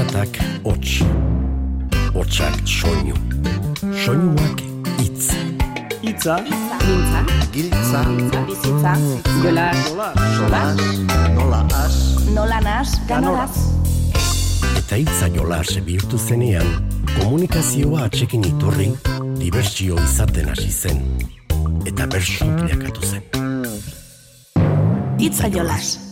bokatak 0.00 0.32
hots. 0.64 1.02
Hotsak 2.14 2.54
soinu. 2.64 3.14
Soinuak 4.04 4.60
itz. 5.04 5.28
Itza, 6.02 6.40
Mintza, 6.40 7.20
Giltza, 7.52 8.00
bizitza, 8.48 8.92
jola, 9.42 9.68
sola, 10.36 10.62
nola 11.34 11.66
as, 11.84 12.24
nola 12.34 12.60
nas, 12.60 12.96
ganoraz. 13.08 13.52
Eta 14.80 14.96
hitza 14.96 15.28
jolas 15.28 15.76
bihurtu 15.84 16.18
zenean, 16.18 16.66
komunikazioa 17.20 18.08
atxekin 18.08 18.48
iturri, 18.48 18.90
dibertsio 19.36 20.00
izaten 20.00 20.48
hasi 20.48 20.72
zen. 20.72 21.04
Eta 21.84 22.08
bersu 22.08 22.48
bilakatu 22.62 23.04
zen. 23.04 23.22
Itza 25.20 25.52
jolas. 25.52 26.09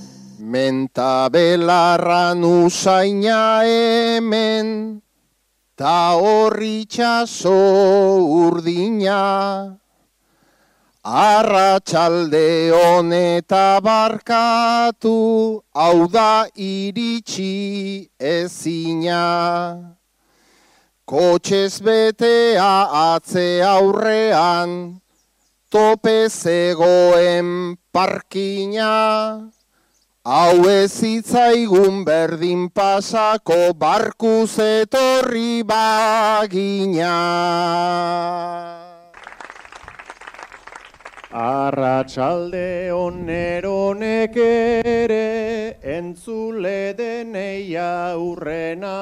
Menta 0.48 1.28
belarran 1.28 2.40
usaina 2.40 3.60
hemen, 3.68 5.02
ta 5.76 6.16
horri 6.16 6.86
txaso 6.88 7.52
urdina. 8.44 9.76
Arratxalde 11.04 12.72
honeta 12.72 13.80
barkatu, 13.84 15.60
hau 15.74 16.08
da 16.08 16.46
iritsi 16.56 18.08
ezina. 18.18 19.24
Kotxez 21.08 21.80
betea 21.84 22.72
atze 23.12 23.48
aurrean, 23.74 25.00
tope 25.70 26.18
zegoen 26.28 27.76
parkina. 27.92 29.57
Hau 30.28 30.66
ez 30.68 30.92
zitzaigun 30.92 32.02
berdin 32.04 32.66
pasako 32.68 33.72
barkuz 33.72 34.58
etorri 34.60 35.62
bagina. 35.70 37.14
Arratxalde 41.32 42.92
oneronek 42.92 44.36
ere 44.44 45.80
entzule 45.96 46.92
denei 47.00 47.72
aurrena. 47.88 48.94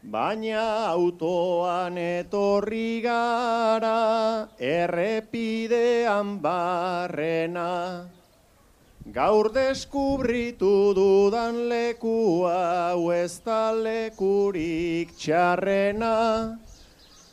Baina 0.00 0.66
autoan 0.96 1.98
etorri 2.08 3.02
gara 3.04 3.96
errepidean 4.56 6.38
barrena. 6.40 7.72
Gaur 9.16 9.46
deskubritu 9.48 10.92
dudan 10.92 11.62
lekua 11.70 12.56
hau 12.90 13.06
ez 13.16 13.40
da 13.46 13.72
lekurik 13.72 15.14
txarrena. 15.16 16.58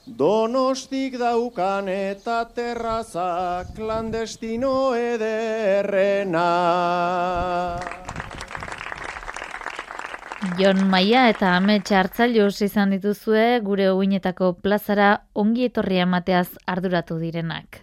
Donostik 0.07 1.19
daukan 1.19 1.91
eta 1.91 2.37
terraza 2.55 3.67
klandestino 3.75 4.95
ederrena. 4.95 6.47
Jon 10.55 10.85
Maia 10.87 11.27
eta 11.35 11.57
Amets 11.57 11.91
Hartzailuz 11.91 12.61
izan 12.63 12.95
dituzue 12.95 13.59
gure 13.59 13.91
uinetako 13.91 14.53
plazara 14.63 15.17
ongi 15.35 15.67
etorria 15.67 16.07
emateaz 16.07 16.47
arduratu 16.63 17.19
direnak. 17.19 17.82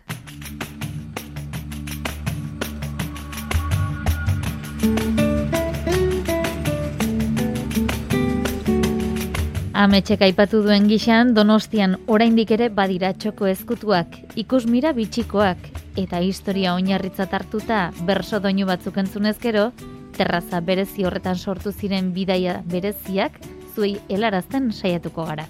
Ametxek 9.81 10.20
aipatu 10.27 10.59
duen 10.61 10.91
gixan, 10.91 11.31
donostian 11.33 11.94
oraindik 12.12 12.50
ere 12.53 12.66
badira 12.69 13.15
txoko 13.16 13.47
ezkutuak, 13.49 14.19
ikus 14.37 14.66
mira 14.69 14.91
bitxikoak, 14.93 15.71
eta 16.03 16.21
historia 16.21 16.75
oinarritzat 16.77 17.32
hartuta 17.32 17.78
berso 18.05 18.43
doinu 18.44 18.66
batzuk 18.69 18.99
entzunez 19.00 19.38
gero, 19.41 19.71
terraza 20.19 20.60
berezi 20.60 21.09
horretan 21.09 21.41
sortu 21.41 21.72
ziren 21.72 22.12
bidaia 22.12 22.59
bereziak, 22.69 23.41
zuei 23.72 23.94
helarazten 24.10 24.69
saiatuko 24.69 25.25
gara. 25.31 25.49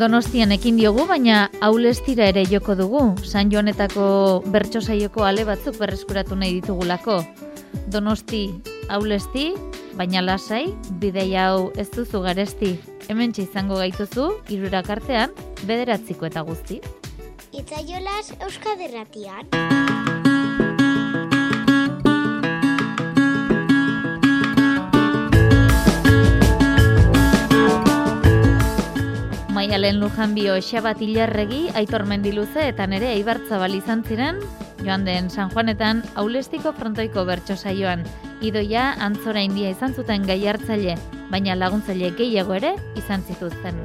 Donostian 0.00 0.56
ekin 0.56 0.80
diogu, 0.80 1.04
baina 1.04 1.50
aulestira 1.60 2.32
ere 2.32 2.48
joko 2.48 2.80
dugu, 2.80 3.04
San 3.20 3.52
Joanetako 3.52 4.08
bertso 4.48 4.80
saioko 4.80 5.28
ale 5.28 5.44
batzuk 5.44 5.76
berreskuratu 5.76 6.40
nahi 6.40 6.62
ditugulako. 6.62 7.20
Donosti 7.92 8.46
aulesti, 8.90 9.52
baina 9.96 10.22
lasai, 10.22 10.74
bideia 11.02 11.48
hau 11.50 11.70
ez 11.78 11.88
duzu 11.94 12.20
garesti. 12.24 12.74
Hemen 13.08 13.32
izango 13.38 13.78
gaituzu, 13.80 14.30
irurak 14.50 14.90
artean, 14.90 15.34
bederatziko 15.66 16.26
eta 16.26 16.42
guzti. 16.46 16.80
Itzaiolas 17.50 18.34
Euskaderratian. 18.40 19.50
Maialen 29.50 30.00
Lujanbio 30.00 30.54
Xabat 30.62 31.02
Ilarregi, 31.02 31.68
Aitor 31.74 32.06
Mendiluze 32.08 32.70
eta 32.70 32.86
nere 32.88 33.10
Aibartzabal 33.12 33.74
izan 33.76 34.02
ziren, 34.06 34.40
joan 34.80 35.04
den 35.04 35.28
San 35.30 35.50
Juanetan 35.52 36.02
aulestiko 36.14 36.72
frontoiko 36.72 37.26
bertso 37.28 37.58
saioan. 37.58 38.06
Idoia 38.40 38.94
antzora 39.04 39.42
india 39.44 39.68
izan 39.68 39.92
zuten 39.92 40.22
gai 40.24 40.38
hartzaile, 40.48 40.94
baina 41.28 41.52
laguntzaile 41.58 42.08
gehiago 42.16 42.54
ere 42.56 42.70
izan 42.96 43.20
zituzten. 43.28 43.76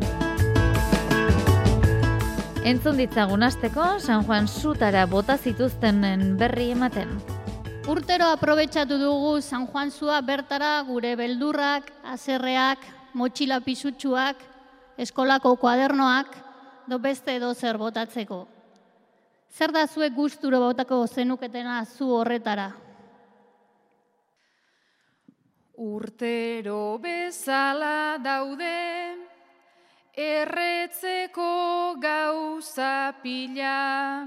Entzun 2.64 2.96
ditzagun 3.02 3.44
asteko 3.44 4.00
San 4.00 4.24
Juan 4.24 4.48
zutara 4.48 5.04
bota 5.12 5.36
zituztenen 5.36 6.38
berri 6.40 6.70
ematen. 6.72 7.12
Urtero 7.92 8.30
aprobetxatu 8.32 8.96
dugu 8.98 9.42
San 9.42 9.68
Juan 9.68 9.92
zua 9.92 10.22
bertara 10.24 10.80
gure 10.88 11.18
beldurrak, 11.20 11.92
azerreak, 12.16 12.80
motxila 13.14 13.60
pisutsuak, 13.60 14.40
eskolako 14.98 15.58
kuadernoak, 15.60 16.32
do 16.88 16.98
beste 17.04 17.36
edo 17.36 17.52
zer 17.54 17.78
botatzeko. 17.78 18.46
Zer 19.52 19.76
da 19.76 19.84
zuek 19.86 20.16
gusturo 20.16 20.64
botako 20.64 21.04
zenuketena 21.12 21.84
zu 21.86 22.08
horretara? 22.16 22.84
Urtero 25.78 26.97
bezala 27.03 28.18
daude, 28.24 29.12
erretzeko 30.16 32.00
gauza 32.00 33.12
pila, 33.22 34.24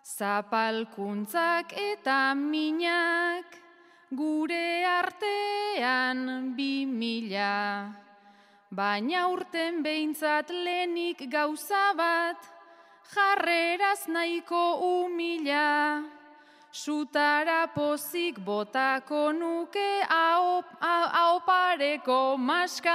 zapalkuntzak 0.00 1.74
eta 1.76 2.32
minak, 2.34 3.58
gure 4.16 4.84
artean 4.88 6.54
bi 6.56 6.86
mila. 6.86 7.92
Baina 8.70 9.26
urten 9.28 9.82
behintzat 9.82 10.48
lenik 10.48 11.28
gauza 11.28 11.92
bat, 11.92 12.40
jarreraz 13.12 14.08
nahiko 14.08 14.80
umila. 15.04 16.19
Sutara 16.72 17.66
pozik 17.74 18.38
botako 18.38 19.34
nuke 19.34 20.06
hau, 20.06 20.62
hau 20.78 21.40
pareko 21.42 22.38
maskarila. 22.38 22.86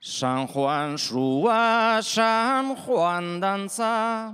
San 0.00 0.48
Juan 0.48 0.96
zua, 0.96 2.00
San 2.02 2.74
Juan 2.74 3.38
dantza, 3.40 4.32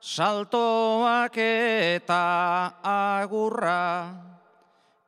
saltoak 0.00 1.36
eta 1.36 2.72
agurra. 2.80 4.33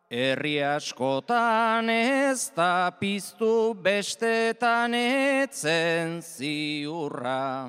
Herri 0.08 0.62
askotan 0.62 1.90
ez 1.90 2.52
da 2.54 2.92
piztu 2.94 3.74
bestetan 3.74 4.94
etzen 4.94 6.22
ziurra. 6.22 7.66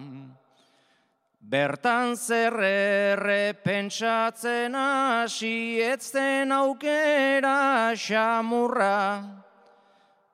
Bertan 1.42 2.14
zerrerre 2.14 3.58
pentsatzen 3.64 4.76
hasi 4.78 5.82
etzen 5.82 6.52
aukera 6.52 7.96
xamurra. 7.98 9.26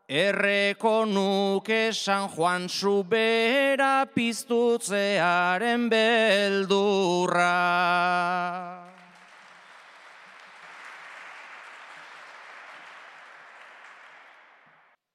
Erreko 0.09 1.05
nuke 1.07 1.93
San 1.93 2.27
Juan 2.35 2.67
zubera 2.67 4.05
piztutzearen 4.13 5.87
beldurra. 5.87 7.53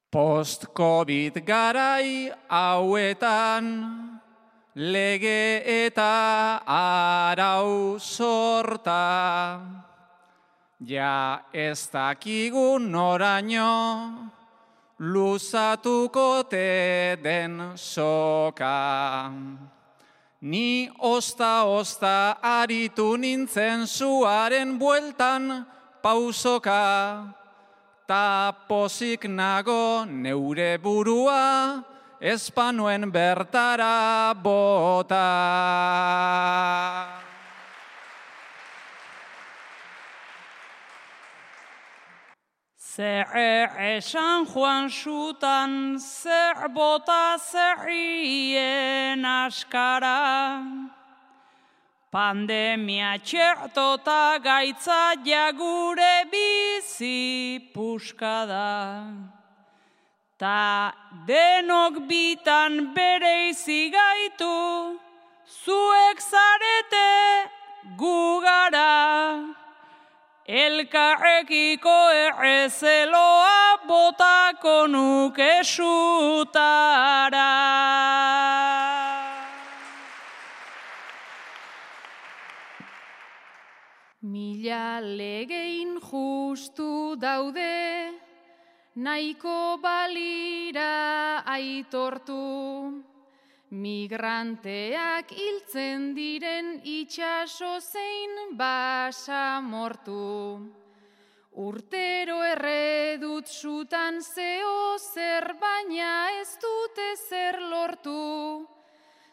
Post-Covid 0.09 1.45
garai 1.45 2.31
hauetan, 2.49 3.65
lege 4.73 5.61
eta 5.85 6.63
arau 6.65 7.99
sorta, 8.01 9.61
ja 10.81 11.45
ez 11.53 11.89
dakigun 11.93 12.89
noraino, 12.89 14.33
luzatuko 14.97 16.41
te 16.49 17.15
den 17.21 17.77
soka. 17.77 19.29
Ni 20.41 20.89
osta-osta 20.97 22.39
aritu 22.41 23.13
nintzen 23.13 23.85
zuaren 23.85 24.79
bueltan 24.79 25.67
pausoka, 26.01 27.38
ta 28.09 28.51
pozik 28.67 29.29
nago 29.29 30.03
neure 30.03 30.79
burua, 30.81 31.85
espanuen 32.19 33.11
bertara 33.13 34.33
bota. 34.33 35.27
Zer 42.81 43.29
esan 43.93 44.49
joan 44.49 44.89
sutan, 44.89 45.99
zer 46.01 46.65
bota 46.73 47.37
zerrien 47.37 49.21
askara. 49.21 50.98
Pandemia 52.09 53.19
txertota 53.21 54.41
gaitza 54.41 55.13
jagure 55.21 56.25
bizi 56.31 57.69
puskada. 57.69 59.13
Ta 60.41 60.91
denok 61.27 61.99
bitan 62.09 62.95
bere 62.95 63.49
izi 63.51 63.93
gaitu, 63.93 64.97
zuek 65.45 66.17
zarete 66.17 67.11
gugara. 67.93 69.53
Elkarrekiko 70.49 71.97
errezeloa 72.25 73.85
botako 73.85 74.87
nuke 74.89 75.61
sutara. 75.61 77.49
Mila 84.49 84.99
legein 84.99 85.99
justu 86.01 87.15
daude, 87.21 88.09
nahiko 88.95 89.77
balira 89.77 91.43
aitortu. 91.45 92.39
Migranteak 93.69 95.35
hiltzen 95.37 96.15
diren 96.17 96.81
itxaso 96.81 97.75
zein 97.77 98.57
basa 98.57 99.61
mortu. 99.61 100.57
Urtero 101.67 102.41
erredut 102.49 103.45
sutan 103.45 104.17
zeo 104.33 104.97
zer 104.97 105.53
baina 105.61 106.11
ez 106.41 106.57
dute 106.65 107.09
zer 107.29 107.61
lortu. 107.69 108.78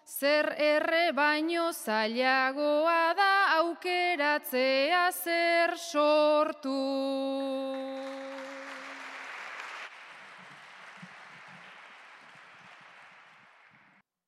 Zer 0.07 0.55
erre 0.63 1.11
baino 1.11 1.73
zailagoa 1.75 3.13
da 3.19 3.33
aukeratzea 3.59 5.11
zer 5.11 5.75
sortu. 5.75 6.77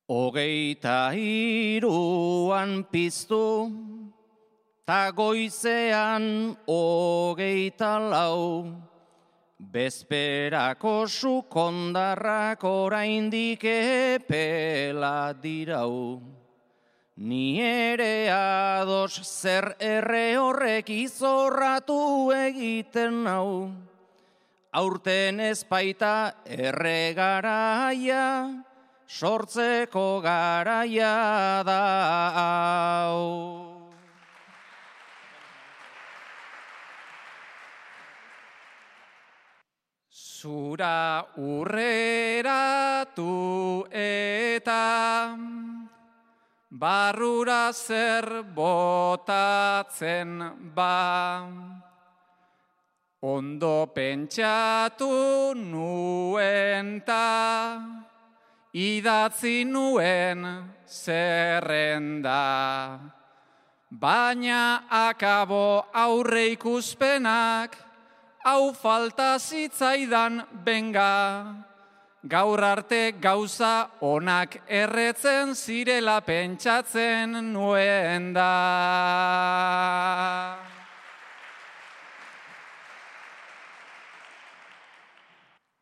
Hogeita 0.08 1.12
hiruan 1.14 2.82
piztu, 2.90 3.70
ta 4.84 5.12
goizean 5.14 6.56
hogeita 6.66 7.92
lau, 8.02 8.66
bezperako 9.58 11.08
sukondarrak 11.10 12.62
oraindik 12.64 13.64
epela 13.64 15.34
dirau. 15.34 16.22
Ni 17.18 17.58
ere 17.60 18.30
ados 18.30 19.18
zer 19.26 19.74
erre 19.82 20.38
horrek 20.38 20.88
izorratu 20.94 22.30
egiten 22.30 23.24
nau, 23.24 23.74
aurten 24.70 25.40
ezpaita 25.42 26.14
erregaraia, 26.46 28.26
sortzeko 29.08 30.20
garaia 30.22 31.64
da 31.66 31.82
hau. 32.38 33.67
Zura 40.38 41.26
urreratu 41.34 41.90
eta 43.90 45.34
barrura 46.70 47.72
zer 47.74 48.44
botatzen 48.54 50.30
ba. 50.76 51.42
Ondo 53.20 53.90
pentsatu 53.90 55.10
nuen 55.58 57.02
ta, 57.02 57.82
idatzi 58.70 59.64
nuen 59.66 60.46
zerrenda. 60.86 62.46
Baina 63.90 64.86
akabo 64.86 65.82
aurre 65.90 66.54
ikuspenak, 66.54 67.87
hau 68.44 68.72
falta 68.72 69.38
zitzaidan 69.38 70.42
benga. 70.64 71.64
Gaur 72.26 72.60
arte 72.60 73.12
gauza 73.20 73.90
onak 74.00 74.60
erretzen 74.66 75.54
zirela 75.54 76.20
pentsatzen 76.20 77.52
nuen 77.52 78.32
da. 78.34 78.54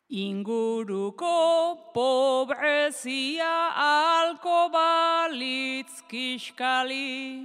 Inguruko 0.09 1.91
pobrezia 1.93 3.55
alko 3.75 4.69
balitz 4.71 6.03
kiskali, 6.07 7.43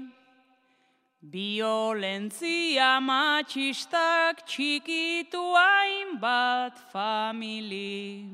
Violentzia 1.22 2.98
matxistak 2.98 4.42
txikitu 4.42 5.54
hainbat 5.54 6.74
famili. 6.90 8.26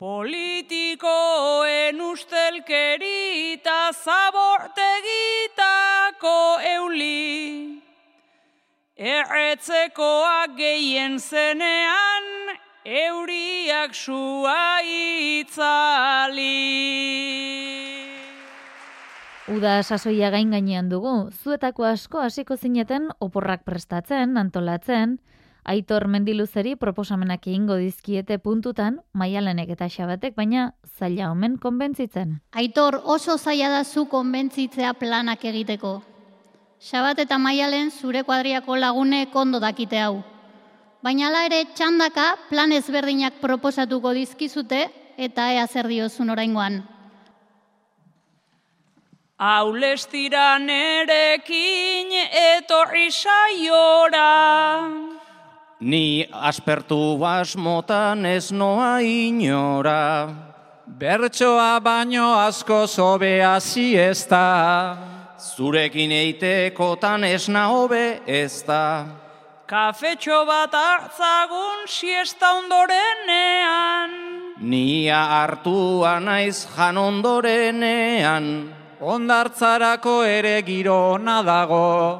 Politikoen 0.00 2.00
ustelkeri 2.00 3.52
eta 3.52 3.92
zabortegitako 3.92 6.64
euli. 6.72 7.84
Erretzekoak 8.96 10.56
gehien 10.56 11.20
zenean 11.20 12.56
euriak 12.82 13.92
sua 13.92 14.80
itzali. 14.80 16.48
Uda 19.48 19.82
sasoia 19.82 20.28
gain 20.30 20.50
gainean 20.52 20.90
dugu, 20.90 21.30
zuetako 21.32 21.86
asko 21.88 22.20
hasiko 22.20 22.56
zineten 22.56 23.08
oporrak 23.24 23.64
prestatzen, 23.64 24.36
antolatzen, 24.36 25.18
Aitor 25.68 26.06
mendiluzeri 26.08 26.76
proposamenak 26.80 27.42
egingo 27.44 27.74
dizkiete 27.76 28.38
puntutan, 28.40 29.02
maialenek 29.12 29.74
eta 29.74 29.88
xabatek, 29.92 30.32
baina 30.38 30.70
zaila 30.96 31.28
omen 31.28 31.58
konbentzitzen. 31.60 32.38
Aitor 32.56 33.02
oso 33.04 33.36
zaila 33.36 33.68
da 33.74 33.82
zu 33.84 34.06
konbentzitzea 34.08 34.94
planak 34.96 35.44
egiteko. 35.44 35.98
Xabat 36.80 37.20
eta 37.20 37.36
maialen 37.36 37.90
zure 37.90 38.22
kuadriako 38.24 38.80
lagune 38.80 39.26
kondo 39.32 39.60
dakite 39.60 40.00
hau. 40.00 40.22
Baina 41.04 41.28
hala 41.28 41.44
ere 41.50 41.64
txandaka 41.74 42.30
plan 42.48 42.72
ezberdinak 42.72 43.36
proposatuko 43.42 44.14
dizkizute 44.16 44.86
eta 45.18 45.52
ea 45.52 45.66
zer 45.66 45.90
diozun 45.92 46.30
oraingoan. 46.30 46.80
Aulestira 49.38 50.58
nerekin 50.58 52.10
etorri 52.10 53.06
saiora. 53.06 54.82
Ni 55.78 56.26
aspertu 56.32 57.16
basmotan 57.20 58.26
ez 58.26 58.50
noa 58.50 58.98
inora. 58.98 60.34
Bertsoa 60.88 61.78
baino 61.78 62.34
asko 62.34 62.88
zobea 62.88 63.60
ziesta. 63.60 64.98
Zurekin 65.38 66.10
eitekotan 66.10 67.22
esna 67.22 67.68
hobe 67.70 68.18
ez 68.26 68.64
da. 68.66 69.06
Kafetxo 69.70 70.46
bat 70.46 70.74
hartzagun 70.74 71.86
siesta 71.86 72.56
ondorenean. 72.58 74.10
Nia 74.58 75.22
hartua 75.30 76.18
naiz 76.18 76.66
jan 76.74 76.98
ondorenean. 76.98 78.77
Ondartzarako 79.00 80.24
ere 80.26 80.62
giro 80.66 81.14
ona 81.14 81.38
dago. 81.46 82.18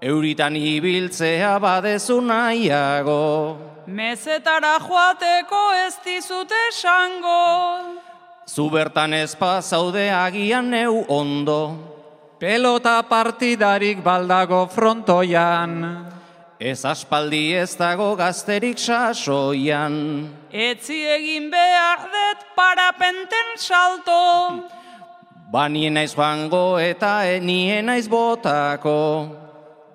Euritan 0.00 0.56
ibiltzea 0.56 1.58
badezu 1.60 2.20
nahiago. 2.24 3.58
Mezetara 3.86 4.78
joateko 4.80 5.62
ez 5.84 5.94
dizut 6.04 6.52
esango. 6.68 8.00
Zu 8.48 8.70
bertan 8.70 9.12
ez 9.12 9.36
zaude 9.60 10.08
agian 10.10 10.70
neu 10.70 11.04
ondo. 11.08 11.76
Pelota 12.38 13.02
partidarik 13.02 14.02
baldago 14.02 14.66
frontoian. 14.68 16.06
Ez 16.58 16.84
aspaldi 16.84 17.52
ez 17.54 17.76
dago 17.76 18.16
gazterik 18.16 18.78
sasoian. 18.78 20.28
Etzi 20.50 21.04
egin 21.04 21.50
behar 21.50 22.08
dut 22.08 22.46
parapenten 22.56 23.56
salto. 23.56 24.77
Banien 25.48 25.94
naiz 25.96 26.12
joango 26.12 26.76
eta 26.76 27.22
nien 27.40 27.86
naiz 27.88 28.04
botako. 28.08 29.28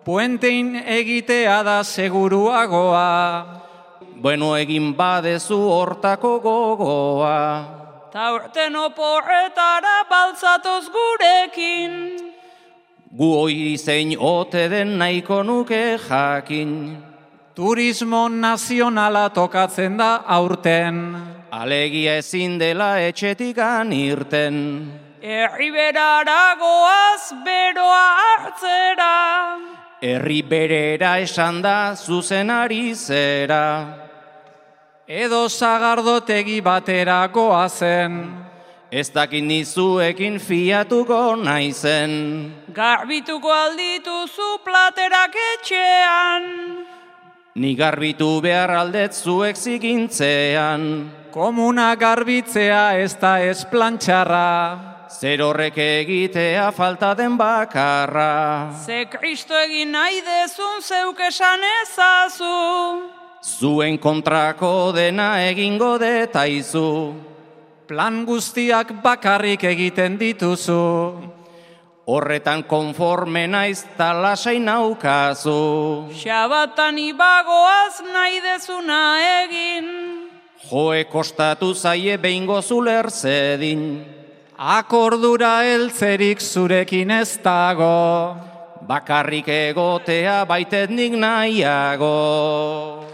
Puentein 0.03 0.81
egitea 0.81 1.59
da 1.63 1.83
seguruagoa. 1.83 3.61
Bueno 4.17 4.55
egin 4.57 4.95
badezu 4.97 5.59
hortako 5.69 6.39
gogoa. 6.39 7.41
Ta 8.11 8.31
urten 8.33 8.75
oporretara 8.75 10.01
baltzatoz 10.09 10.89
gurekin. 10.89 11.93
Gu 13.13 13.29
hori 13.37 13.77
zein 13.77 14.17
ote 14.17 14.65
den 14.69 14.97
nahiko 14.97 15.43
nuke 15.43 15.99
jakin. 16.09 16.97
Turismo 17.53 18.25
nazionala 18.27 19.29
tokatzen 19.29 20.01
da 20.01 20.23
aurten. 20.25 21.15
Alegia 21.51 22.17
ezin 22.17 22.57
dela 22.57 22.97
etxetik 23.05 23.57
irten. 23.93 25.02
Herriberara 25.23 26.57
goaz 26.59 27.31
beroa 27.45 28.07
hartzera. 28.19 29.57
Herri 30.01 30.41
berera 30.43 31.13
esan 31.23 31.61
da 31.63 31.95
zuzenari 31.95 32.91
zera. 32.93 34.03
Edo 35.07 35.47
zagardotegi 35.47 36.59
batera 36.59 37.21
goazen. 37.31 38.35
Ez 38.91 39.07
dakin 39.15 39.47
nizuekin 39.47 40.39
fiatuko 40.43 41.37
naizen. 41.39 42.51
Garbituko 42.75 43.47
aldituzu 43.47 44.59
platerak 44.67 45.39
etxean. 45.55 46.43
Ni 47.55 47.75
garbitu 47.79 48.41
behar 48.43 48.75
aldet 48.75 49.15
zuek 49.15 49.55
zigintzean. 49.55 51.11
Komuna 51.31 51.93
garbitzea 51.95 52.99
ez 52.99 53.15
da 53.15 53.39
ez 53.39 53.63
plantxarra. 53.63 54.92
Zer 55.13 55.43
horrek 55.45 55.77
egitea 55.77 56.71
falta 56.73 57.13
den 57.13 57.35
bakarra. 57.37 58.73
Ze 58.85 59.05
kristo 59.11 59.53
egin 59.53 59.91
nahi 59.93 60.23
dezun 60.25 60.81
zeuk 60.81 61.19
esan 61.27 61.61
ezazu. 61.83 62.55
Zuen 63.43 63.99
kontrako 64.01 64.91
dena 64.95 65.35
egingo 65.45 65.97
detaizu. 66.01 66.87
Plan 67.87 68.23
guztiak 68.25 68.95
bakarrik 69.03 69.63
egiten 69.69 70.17
dituzu. 70.17 70.81
Horretan 72.09 72.63
konforme 72.67 73.45
naiz 73.47 73.83
talasai 73.97 74.57
naukazu. 74.59 76.09
Xabatan 76.23 76.97
ibagoaz 76.97 78.01
nahi 78.09 78.41
dezuna 78.43 79.03
egin. 79.43 79.87
Joe 80.63 81.05
kostatu 81.05 81.73
zaie 81.75 82.17
behingo 82.17 82.61
zuler 82.61 83.11
zedin. 83.11 84.22
Akordura 84.57 85.63
heltzerik 85.65 86.39
zurekin 86.39 87.09
ez 87.11 87.39
dago. 87.41 88.37
Bakarrik 88.85 89.47
egotea 89.47 90.43
baitet 90.45 90.91
nik 90.93 91.15
nahiago. 91.17 93.09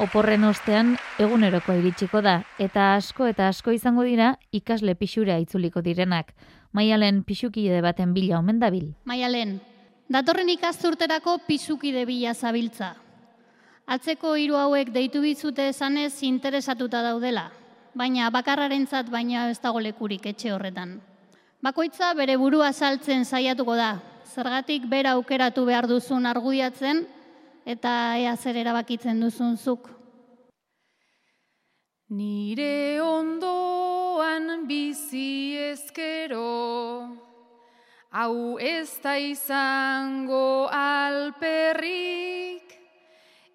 Oporren 0.00 0.44
ostean 0.48 0.96
eguneroko 1.20 1.76
iritsiko 1.76 2.22
da 2.24 2.40
eta 2.58 2.94
asko 2.96 3.28
eta 3.28 3.50
asko 3.52 3.76
izango 3.76 4.02
dira 4.08 4.38
ikasle 4.50 4.94
pixura 4.94 5.36
itzuliko 5.38 5.82
direnak. 5.82 6.32
Maialen 6.72 7.22
pixukide 7.22 7.82
baten 7.84 8.14
bila 8.14 8.38
omen 8.38 8.58
dabil. 8.58 8.94
Maialen, 9.04 9.60
datorren 10.08 10.48
ikasturterako 10.48 11.38
pixukide 11.46 12.06
bila 12.08 12.32
zabiltza. 12.32 12.94
Atzeko 13.92 14.30
hiru 14.40 14.56
hauek 14.56 14.88
deitu 14.88 15.20
bizute 15.20 15.66
esanez 15.68 16.22
interesatuta 16.24 17.02
daudela, 17.04 17.50
baina 17.92 18.30
bakarrarentzat 18.32 19.10
baina 19.12 19.50
ez 19.52 19.58
dago 19.60 19.82
lekurik 19.84 20.24
etxe 20.30 20.48
horretan. 20.54 20.94
Bakoitza 21.60 22.14
bere 22.16 22.38
burua 22.40 22.70
saltzen 22.72 23.26
saiatuko 23.28 23.76
da, 23.76 23.90
zergatik 24.32 24.86
bera 24.88 25.12
aukeratu 25.18 25.66
behar 25.68 25.86
duzun 25.90 26.24
argudiatzen 26.26 27.04
eta 27.68 28.16
ea 28.18 28.32
zer 28.36 28.56
erabakitzen 28.62 29.20
duzun 29.20 29.58
zuk. 29.60 29.90
Nire 32.08 33.00
ondoan 33.04 34.66
bizi 34.68 35.56
ezkero, 35.68 36.48
hau 38.10 38.58
ez 38.58 38.88
da 39.04 39.16
izango 39.16 40.68
alperrik, 40.68 42.51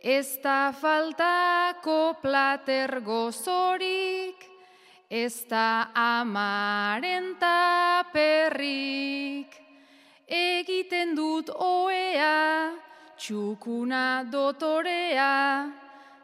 ez 0.02 0.38
da 0.44 0.72
faltako 0.72 2.16
plater 2.22 3.02
gozorik, 3.06 4.46
ez 5.10 5.46
da 5.50 5.90
amaren 5.96 7.36
taperrik, 7.40 8.68
egiten 10.28 11.16
dut 11.16 11.50
oea, 11.50 12.72
txukuna 13.18 14.24
dotorea, 14.30 15.72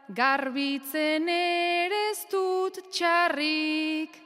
garbitzen 0.08 1.28
ere 1.28 2.10
ez 2.10 2.26
dut 2.30 2.78
txarrik. 2.92 4.20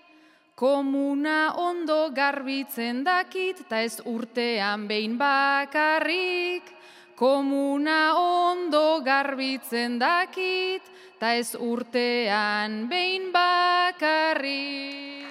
Komuna 0.59 1.55
ondo 1.55 2.11
garbitzen 2.11 3.05
dakit, 3.07 3.63
ta 3.71 3.79
ez 3.87 4.01
urtean 4.05 4.89
behin 4.91 5.15
bakarrik. 5.17 6.78
Komuna 7.19 8.15
ondo 8.15 9.01
garbitzen 9.03 9.99
dakit, 9.99 10.85
ta 11.19 11.33
ez 11.35 11.57
urtean 11.59 12.87
behin 12.87 13.33
bakarrik. 13.35 15.27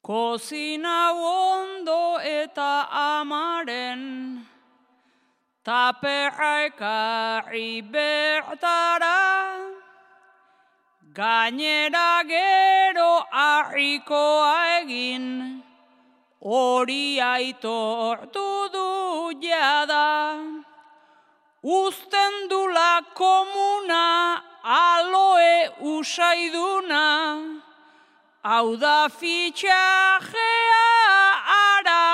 Kozina 0.00 1.12
ondo 1.12 2.16
eta 2.16 2.88
amaren, 2.88 4.40
taperra 5.60 6.64
ekarri 6.64 7.82
bertara, 7.84 9.20
gainera 11.12 12.24
gero 12.24 13.12
harrikoa 13.28 14.80
egin, 14.80 15.47
hori 16.48 17.20
aitortu 17.20 18.48
du 18.74 18.88
jada. 19.44 20.08
Uzten 21.62 22.48
dula 22.48 23.02
komuna 23.14 24.40
aloe 24.64 25.68
usaiduna, 25.92 27.06
Hau 28.44 28.76
da 28.76 29.08
fitxajea 29.08 30.86
ara, 31.66 32.06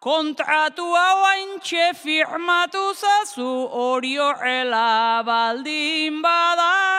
kontratu 0.00 0.86
hau 0.94 1.58
firmatu 2.02 2.84
zazu 2.94 3.68
hori 3.68 4.14
horrela 4.16 5.22
baldin 5.26 6.22
bada. 6.22 6.93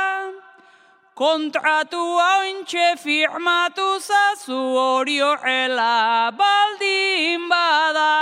Kontratu 1.16 1.96
hau 1.96 2.42
haintxe 2.44 2.98
firmatu 3.00 3.84
zazu 4.04 4.58
hori 4.76 5.20
horrela 5.24 6.30
baldin 6.40 7.48
bada. 7.48 8.16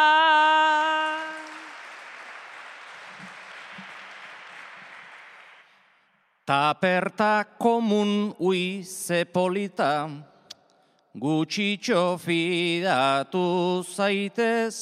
Taperta 6.45 7.45
komun 7.59 8.35
ui 8.39 8.83
zepolita, 8.83 10.11
gutxitxo 11.17 12.19
fidatu 12.19 13.81
zaitez, 13.89 14.77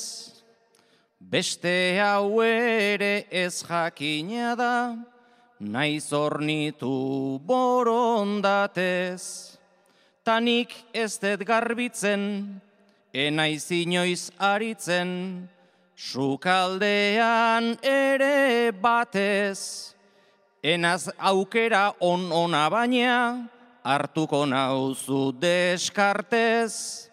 beste 1.18 1.96
hau 1.96 2.42
ere 2.44 3.24
ez 3.32 3.64
jakina 3.64 4.56
da, 4.58 4.76
naiz 5.62 6.14
ornitu 6.14 7.40
borondatez. 7.46 9.24
Tanik 10.26 10.74
ez 10.94 11.18
dut 11.22 11.46
garbitzen, 11.46 12.62
enaiz 13.14 13.72
inoiz 13.74 14.32
aritzen, 14.38 15.50
sukaldean 15.96 17.78
ere 17.82 18.72
batez. 18.74 19.94
Enaz 20.64 21.10
aukera 21.18 21.94
on 22.00 22.32
ona 22.32 22.70
baina, 22.70 23.50
hartuko 23.84 24.46
nauzu 24.46 25.34
deskartez. 25.42 27.10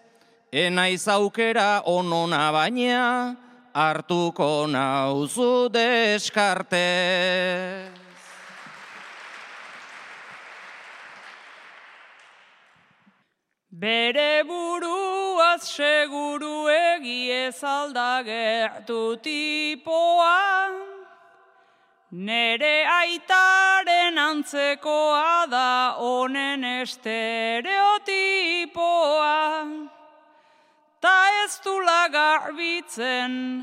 Enaiz 0.52 1.08
aukera 1.08 1.82
on 1.84 2.12
ona 2.12 2.52
baina, 2.52 3.36
hartuko 3.72 4.66
nauzu 4.68 5.68
deskartez. 5.72 7.97
Bere 13.78 14.42
buruaz 14.42 15.62
seguru 15.62 16.66
egi 16.66 17.30
ez 17.30 17.62
aldagertu 17.62 19.22
tipoa, 19.22 20.74
nere 22.10 22.82
aitaren 22.90 24.18
antzekoa 24.18 25.46
da 25.46 25.94
honen 26.02 26.66
estereotipoa. 26.82 29.62
Ta 30.98 31.30
ez 31.44 31.54
du 31.62 31.78
lagarbitzen, 31.78 33.62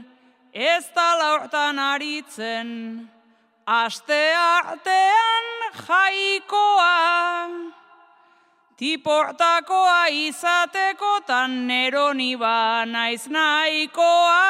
ez 0.54 0.86
da 0.96 1.20
laurtan 1.20 1.76
aritzen, 1.92 3.10
aste 3.68 4.32
artean 4.48 5.76
jaikoa. 5.84 7.75
Tiportakoa 8.76 10.12
izatekotan 10.12 11.64
neroni 11.64 12.36
ba 12.36 12.84
naiz 12.84 13.24
nahikoa. 13.32 14.44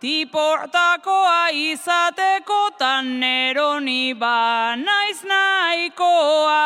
Tiportakoa 0.00 1.52
izatekotan 1.52 3.20
neroni 3.20 4.16
ba 4.16 4.72
naiz 4.76 5.20
nahikoa. 5.20 6.64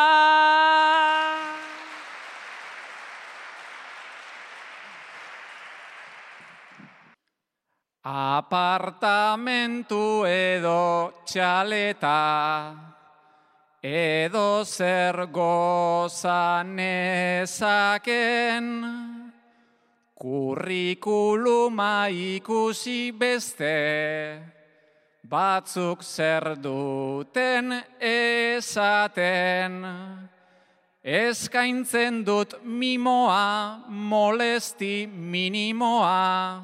Apartamentu 8.07 10.23
edo 10.23 11.11
txaleta, 11.27 12.88
edo 13.83 14.65
zer 14.65 15.27
gozan 15.31 16.79
ezaken, 16.79 18.65
kurrikuluma 20.19 22.09
ikusi 22.11 23.13
beste, 23.13 24.43
batzuk 25.23 26.03
zer 26.03 26.57
duten 26.59 27.85
esaten. 28.01 29.85
Eskaintzen 31.09 32.25
dut 32.27 32.59
mimoa, 32.65 33.87
molesti 33.89 35.07
minimoa, 35.07 36.61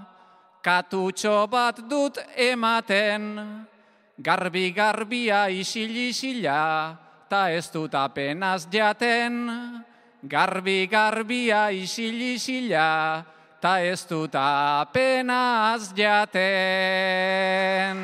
katutxo 0.61 1.47
bat 1.49 1.78
dut 1.88 2.18
ematen, 2.37 3.38
garbi 4.18 4.73
garbia 4.75 5.49
isil 5.49 5.97
isila, 6.11 7.04
ta 7.28 7.50
ez 7.50 7.71
dut 7.73 7.95
apenas 7.95 8.69
jaten. 8.73 9.85
Garbi 10.25 10.87
garbia 10.88 11.71
isil 11.71 12.21
isila, 12.35 13.25
ta 13.61 13.81
ez 13.81 14.07
dut 14.09 14.35
apenas 14.35 15.93
jaten. 15.97 17.99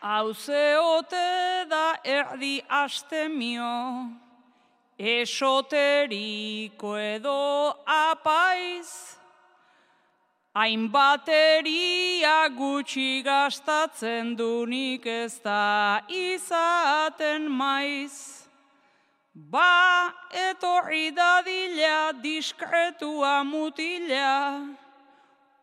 Hauze 0.00 0.78
ote 0.78 1.66
da 1.68 1.98
erdi 2.04 2.62
astemio, 2.68 4.06
esoteriko 4.96 6.96
edo 6.96 7.74
apaiz, 7.82 9.17
hainbateria 10.58 12.48
gutxi 12.50 13.22
gastatzen 13.22 14.34
dunik 14.36 15.06
ez 15.06 15.38
da 15.44 16.00
izaten 16.10 17.46
maiz. 17.60 18.16
Ba, 19.34 20.10
etorri 20.34 21.14
dadila 21.14 22.12
diskretua 22.22 23.44
mutila, 23.46 24.66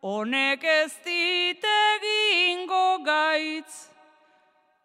honek 0.00 0.64
ez 0.64 0.92
ditegingo 1.04 2.88
gaitz. 3.04 3.90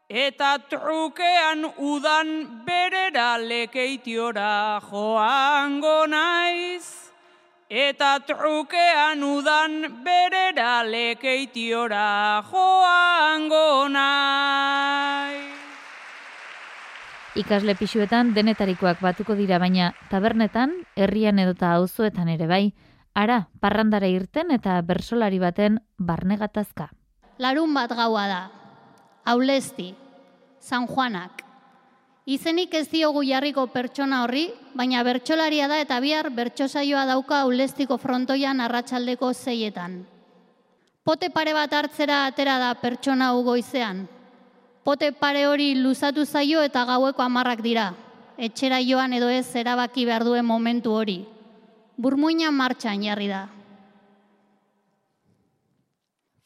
Eta 0.10 0.58
trukean 0.68 1.64
udan 1.80 2.28
berera 2.68 3.38
lekeitiora 3.40 4.82
joango 4.90 6.04
naiz. 6.12 7.01
Eta 7.72 8.20
trukean 8.28 9.22
udan 9.24 10.04
berera 10.04 10.84
lekeitiora 10.84 12.44
joango 12.44 13.88
naiz. 13.88 15.56
Ikasle 17.40 17.78
pixuetan 17.80 18.34
denetarikoak 18.36 19.00
batuko 19.00 19.38
dira 19.40 19.56
baina 19.64 19.94
tabernetan, 20.12 20.74
herrian 21.00 21.40
edota 21.40 21.70
auzoetan 21.78 22.28
ere 22.34 22.50
bai, 22.50 22.74
ara 23.16 23.46
parrandara 23.64 24.10
irten 24.12 24.52
eta 24.52 24.76
bersolari 24.84 25.40
baten 25.40 25.80
barne 25.96 26.36
gatazka. 26.44 26.90
Larun 27.40 27.72
bat 27.72 27.96
gaua 27.96 28.26
da. 28.28 28.42
Aulesti, 29.24 29.94
San 30.60 30.92
Juanak. 30.92 31.51
Izenik 32.32 32.72
ez 32.78 32.86
diogu 32.88 33.26
jarriko 33.28 33.66
pertsona 33.74 34.22
horri, 34.24 34.46
baina 34.78 35.02
bertsolaria 35.04 35.66
da 35.68 35.82
eta 35.84 35.98
bihar 36.00 36.30
bertsosaioa 36.32 37.04
dauka 37.10 37.42
aulestiko 37.44 37.98
frontoian 38.00 38.62
arratsaldeko 38.64 39.34
zeietan. 39.34 39.98
Pote 41.04 41.28
pare 41.34 41.52
bat 41.58 41.74
hartzera 41.74 42.22
atera 42.30 42.56
da 42.62 42.72
pertsona 42.80 43.34
ugoizean. 43.36 44.06
Pote 44.88 45.12
pare 45.12 45.44
hori 45.50 45.74
luzatu 45.76 46.24
zaio 46.26 46.64
eta 46.64 46.86
gaueko 46.88 47.26
amarrak 47.26 47.66
dira. 47.66 47.92
Etxera 48.38 48.80
joan 48.80 49.12
edo 49.14 49.28
ez 49.30 49.50
erabaki 49.56 50.08
behar 50.08 50.24
duen 50.24 50.48
momentu 50.48 50.96
hori. 50.96 51.20
Burmuina 51.98 52.52
martxan 52.52 53.04
jarri 53.04 53.28
da. 53.28 53.48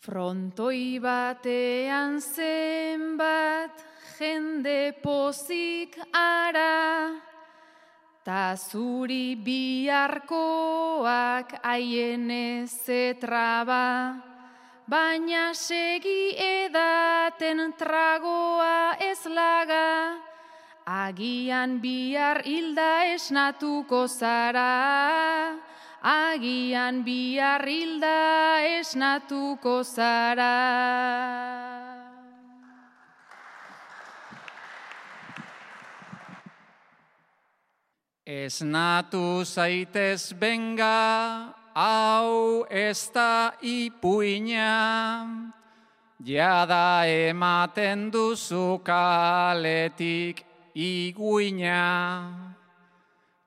Frontoi 0.01 0.97
batean 1.03 2.17
zenbat 2.21 3.94
jende 4.19 4.93
pozik 5.03 5.97
ara, 6.13 7.11
ta 8.23 8.55
zuri 8.55 9.35
biharkoak 9.35 10.31
haien 11.63 12.31
ezetraba, 12.31 14.15
baina 14.87 15.53
segi 15.53 16.35
edaten 16.37 17.73
tragoa 17.77 18.95
ez 18.99 19.25
laga, 19.27 20.17
agian 20.85 21.81
bihar 21.81 22.41
hilda 22.45 23.05
esnatuko 23.15 24.07
zara, 24.07 25.55
agian 26.01 27.03
bihar 27.03 27.67
hilda 27.67 28.61
esnatuko 28.79 29.83
zara. 29.83 31.94
Esnatu 38.25 39.45
zaitez 39.45 40.33
benga, 40.33 41.53
hau 41.77 42.65
ez 42.73 43.13
da 43.13 43.53
ipuina, 43.61 45.53
jada 46.25 47.05
ematen 47.05 48.09
duzu 48.09 48.81
kaletik 48.81 50.41
iguina. 50.73 52.33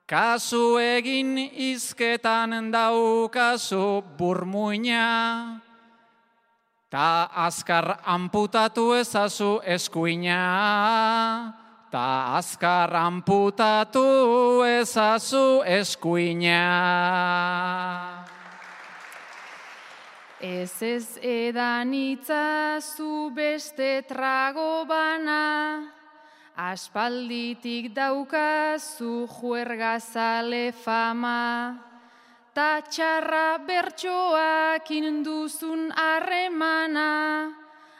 Kasu 0.07 0.79
egin 0.79 1.35
izketan 1.51 2.71
daukazu 2.71 3.99
burmuina, 4.15 5.59
ta 6.87 7.27
azkar 7.35 7.99
amputatu 8.07 8.95
ezazu 8.95 9.59
eskuina, 9.59 10.39
ta 11.91 12.37
azkar 12.37 12.93
amputatu 12.93 14.61
ezazu 14.63 15.61
eskuina. 15.65 16.61
Ez 20.39 20.81
ez 20.81 21.17
edan 21.21 21.93
itzazu 21.93 23.31
beste 23.35 24.05
trago 24.07 24.85
bana, 24.85 25.83
aspalditik 26.55 27.91
daukazu 27.91 29.27
juergazale 29.27 30.71
fama, 30.71 31.75
ta 32.53 32.79
txarra 32.87 33.57
bertsoak 33.67 34.91
induzun 34.95 35.89
harremana, 35.91 37.58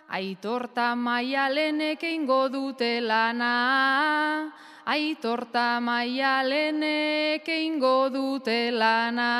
aitorta 0.10 0.96
maialenek 0.96 2.04
eingo 2.04 2.50
dute 2.50 3.00
lana, 3.02 4.52
aitorta 4.86 5.80
maialenek 5.80 7.46
eingo 7.46 8.10
dute 8.10 8.72
lana. 8.74 9.34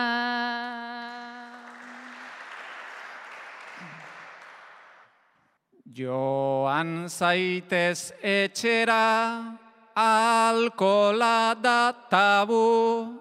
Joan 5.90 7.10
zaitez 7.10 8.14
etxera, 8.22 9.58
alkola 9.96 11.56
da 11.60 11.92
tabu, 12.10 13.20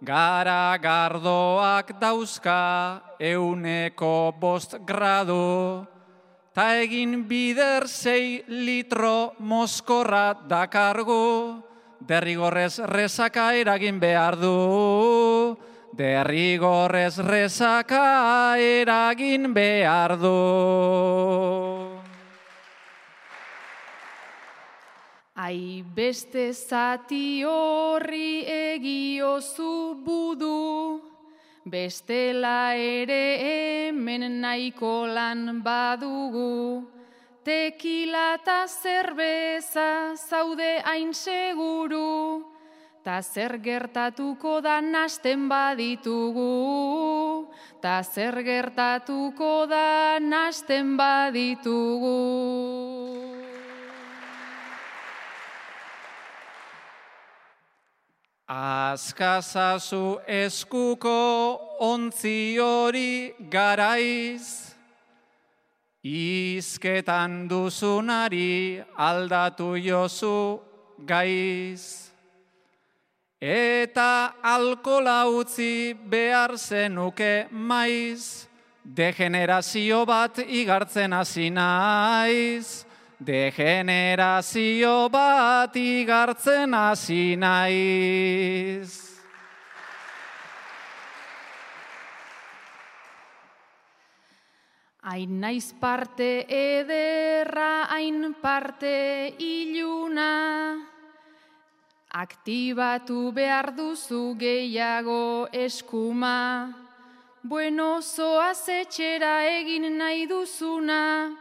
gara 0.00 0.78
gardoak 0.78 1.98
dauzka 2.00 3.02
euneko 3.18 4.32
bost 4.40 4.78
gradu, 4.86 5.84
ta 6.54 6.76
egin 6.78 7.24
bider 7.26 7.88
zei 7.90 8.44
litro 8.46 9.34
moskorra 9.42 10.36
dakargu, 10.46 11.58
derrigorrez 11.98 12.78
rezaka 12.78 13.48
eragin 13.58 13.98
behar 13.98 14.36
du, 14.38 15.56
derrigorrez 15.98 17.18
rezaka 17.18 18.54
eragin 18.58 19.50
behar 19.54 20.14
du. 20.20 20.38
Ai 25.34 25.82
beste 25.82 26.52
zati 26.54 27.42
horri 27.42 28.46
egiozu 28.46 29.98
budu, 30.06 31.13
bestela 31.64 32.74
ere 32.76 33.38
hemen 33.40 34.40
nahiko 34.40 35.06
lan 35.06 35.62
badugu. 35.64 36.84
Tekila 37.44 38.38
eta 38.38 38.64
zerbeza 38.68 40.16
zaude 40.16 40.80
hain 40.84 41.12
seguru, 41.12 42.40
ta 43.04 43.20
zer 43.20 43.58
gertatuko 43.60 44.62
da 44.64 44.80
nasten 44.80 45.44
baditugu, 45.48 46.48
ta 47.82 48.00
zer 48.02 48.40
gertatuko 48.42 49.66
da 49.68 50.18
nasten 50.20 50.96
baditugu. 50.96 52.93
Azkazazu 58.46 60.20
eskuko 60.28 61.60
ontzi 61.80 62.58
hori 62.60 63.32
garaiz, 63.48 64.74
izketan 66.04 67.48
duzunari 67.48 68.84
aldatu 68.98 69.80
jozu 69.80 70.60
gaiz. 71.06 72.12
Eta 73.40 74.34
alkola 74.42 75.24
utzi 75.24 75.94
behar 75.94 76.58
zenuke 76.58 77.48
maiz, 77.50 78.46
degenerazio 78.84 80.04
bat 80.04 80.36
igartzen 80.44 81.12
hasi 81.12 81.48
naiz. 81.48 82.83
Degenerazio 83.20 85.08
bat 85.08 85.76
igartzen 85.76 86.74
hasi 86.74 87.36
naiz. 87.38 89.14
Hain 95.04 95.38
naiz 95.38 95.70
parte 95.78 96.46
ederra, 96.48 97.86
hain 97.92 98.34
parte 98.42 99.34
iluna, 99.38 100.80
aktibatu 102.10 103.30
behar 103.30 103.76
duzu 103.76 104.34
gehiago 104.40 105.46
eskuma, 105.52 106.72
bueno 107.44 108.00
zoaz 108.00 108.66
etxera 108.68 109.44
egin 109.60 109.90
nahi 109.98 110.26
duzuna, 110.26 111.36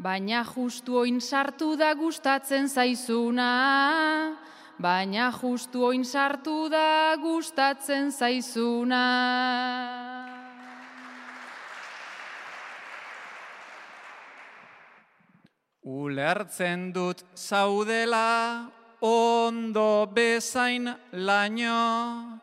baina 0.00 0.44
justu 0.44 0.96
oin 0.96 1.20
sartu 1.20 1.76
da 1.76 1.92
gustatzen 1.94 2.68
zaizuna, 2.68 3.50
baina 4.80 5.28
justu 5.30 5.84
oin 5.84 6.04
sartu 6.04 6.70
da 6.72 7.16
gustatzen 7.20 8.08
zaizuna. 8.10 9.04
Ulertzen 15.84 16.92
dut 16.94 17.24
zaudela 17.36 18.70
ondo 19.00 20.06
bezain 20.14 20.88
laino, 21.12 22.40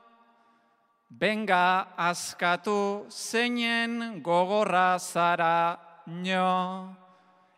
benga 1.10 1.88
askatu 1.98 3.06
zeinen 3.10 4.22
gogorra 4.22 5.00
zara 5.00 5.78
nio, 6.06 7.07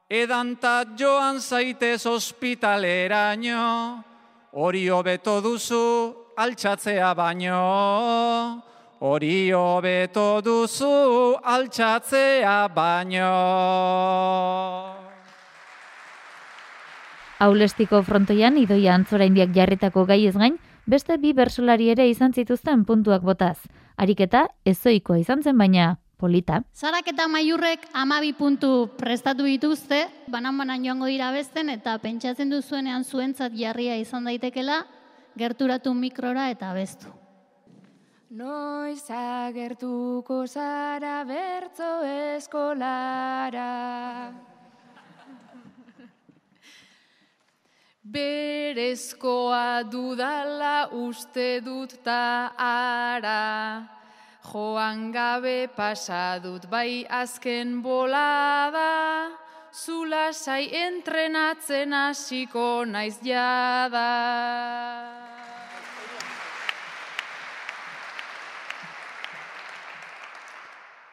edanta 0.09 0.83
joan 0.97 1.37
zaitez 1.39 2.05
ospitaleraino, 2.09 4.03
hori 4.57 4.87
hobeto 4.89 5.37
duzu 5.45 5.81
altxatzea 6.35 7.13
baino, 7.13 7.59
hori 9.05 9.51
hobeto 9.53 10.41
duzu 10.41 11.37
altxatzea 11.43 12.57
baino. 12.73 13.29
Aulestiko 17.39 18.01
frontoian 18.03 18.57
idoia 18.57 18.97
antzora 18.97 19.29
indiak 19.29 19.53
jarritako 19.55 20.07
gai 20.09 20.25
ez 20.25 20.35
gain, 20.35 20.57
beste 20.89 21.21
bi 21.21 21.31
bersolari 21.37 21.93
ere 21.93 22.09
izan 22.09 22.33
zituzten 22.33 22.83
puntuak 22.83 23.21
botaz. 23.21 23.61
Ariketa 23.95 24.47
ezoikoa 24.65 25.21
izan 25.21 25.45
zen 25.45 25.57
baina 25.57 25.99
polita. 26.19 26.59
Zarak 26.75 27.07
eta 27.13 27.29
maiurrek 27.31 27.87
amabi 27.95 28.33
puntu 28.35 28.89
prestatu 28.99 29.47
dituzte, 29.47 30.03
banan-banan 30.27 30.83
joango 30.83 31.07
dira 31.07 31.31
besten, 31.31 31.71
eta 31.71 31.95
pentsatzen 32.03 32.51
duzuenean 32.51 33.07
zuentzat 33.07 33.55
jarria 33.55 33.95
izan 33.97 34.27
daitekela, 34.27 34.83
gerturatu 35.39 35.95
mikrora 35.95 36.49
eta 36.51 36.73
bestu. 36.75 37.07
Noiz 38.29 39.09
agertuko 39.09 40.43
zara 40.45 41.23
bertzo 41.25 42.03
eskolara. 42.05 43.69
Berezkoa 48.09 49.83
dudala 49.89 50.89
uste 50.93 51.59
dut 51.61 51.95
ta 52.03 52.53
ara, 52.57 53.98
joan 54.51 55.11
gabe 55.11 55.67
pasadut 55.77 56.65
bai 56.69 57.05
azken 57.05 57.81
bolada, 57.81 59.29
zula 59.71 60.33
sai 60.33 60.65
entrenatzen 60.73 61.93
hasiko 61.93 62.85
naiz 62.85 63.17
jada. 63.21 64.09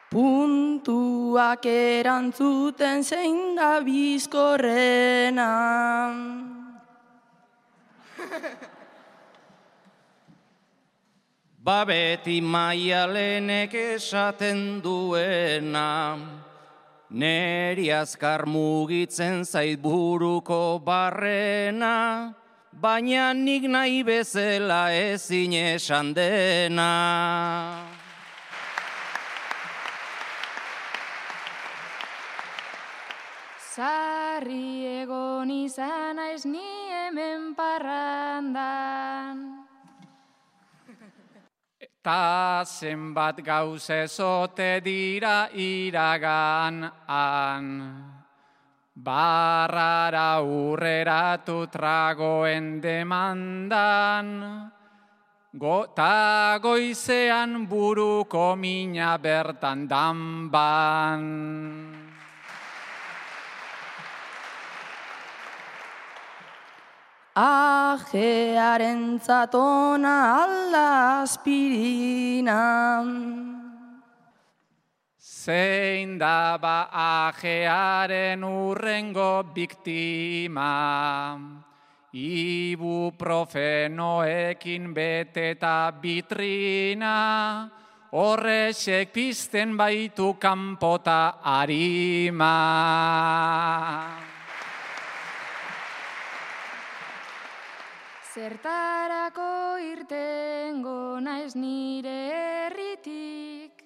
Puntuak 0.09 1.65
erantzuten 1.65 3.03
zein 3.03 3.55
da 3.55 3.81
bizkorrena. 3.85 5.51
Ba 11.67 11.83
beti 11.83 12.39
maialenek 12.39 13.73
esaten 13.75 14.79
duena, 14.79 16.15
neri 17.11 17.91
azkar 17.91 18.47
mugitzen 18.47 19.43
zait 19.43 19.75
buruko 19.75 20.79
barrena, 20.79 22.33
baina 22.71 23.33
nik 23.35 23.67
nahi 23.67 23.99
bezala 24.07 24.95
ezin 24.95 25.51
esan 25.51 26.15
dena. 26.15 26.93
Zarri 33.75 35.03
egon 35.03 35.51
izan 35.51 36.15
naiz 36.15 36.45
ni 36.45 36.71
hemen 36.95 37.51
parrandan. 37.59 39.56
Ta 42.07 42.63
zenbat 42.63 43.43
gauz 43.43 43.89
ezote 43.91 44.79
dira 44.79 45.51
iragan 45.51 46.87
an. 47.03 47.65
Barrara 48.95 50.39
urreratu 50.39 51.67
tragoen 51.67 52.79
demandan, 52.79 54.71
Gota 55.51 56.57
goizean 56.63 57.67
buruko 57.67 58.55
mina 58.55 59.17
bertan 59.19 59.83
danban. 59.91 61.23
Ajearen 67.37 69.21
zatona 69.21 70.41
alda 70.41 71.21
aspirinan. 71.21 73.05
Zein 75.21 76.17
da 76.17 76.57
ba 76.57 76.89
ajearen 76.89 78.41
urrengo 78.41 79.45
biktima, 79.53 81.37
ibuprofenoekin 82.09 84.97
beteta 84.97 85.93
bitrina, 86.01 87.69
horrexek 88.11 89.13
pizten 89.13 89.77
baitu 89.77 90.33
kanpota 90.41 91.37
arima. 91.45 92.57
Zertarako 98.37 99.81
irtengo 99.81 101.17
naiz 101.25 101.55
nire 101.57 102.17
herritik, 102.37 103.81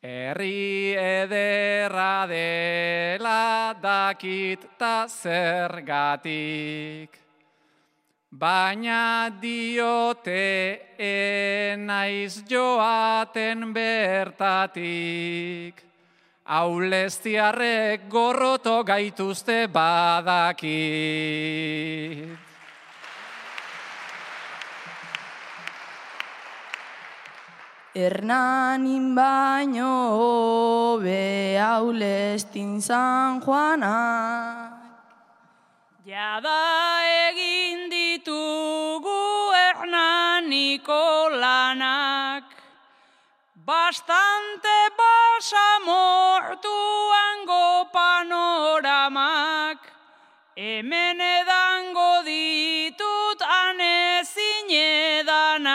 Herri 0.00 0.94
ederra 0.94 2.22
dela 2.30 3.74
dakit 3.82 4.78
ta 4.78 5.10
zergatik. 5.10 7.10
Baina 8.30 9.26
diote 9.42 10.46
enaiz 11.10 12.46
joaten 12.46 13.74
bertatik. 13.74 15.89
Aulestiarrek 16.50 18.08
gorroto 18.10 18.82
gaituzte 18.82 19.68
badakit. 19.70 20.74
Hernanin 27.94 29.14
baino 29.14 30.98
be 31.02 31.54
aulestin 31.62 32.82
San 32.82 33.40
Juana. 33.46 33.94
Jada 36.02 37.06
egin 37.30 37.86
ditugu 37.90 39.54
hernaniko 39.54 41.30
lanak, 41.30 42.49
bastante 43.70 44.76
basamortuango 44.98 47.86
panoramak, 47.94 49.78
hemen 50.56 51.20
edango 51.20 52.24
ditut 52.26 53.40
anezin 53.46 54.70
edanak. 54.80 55.70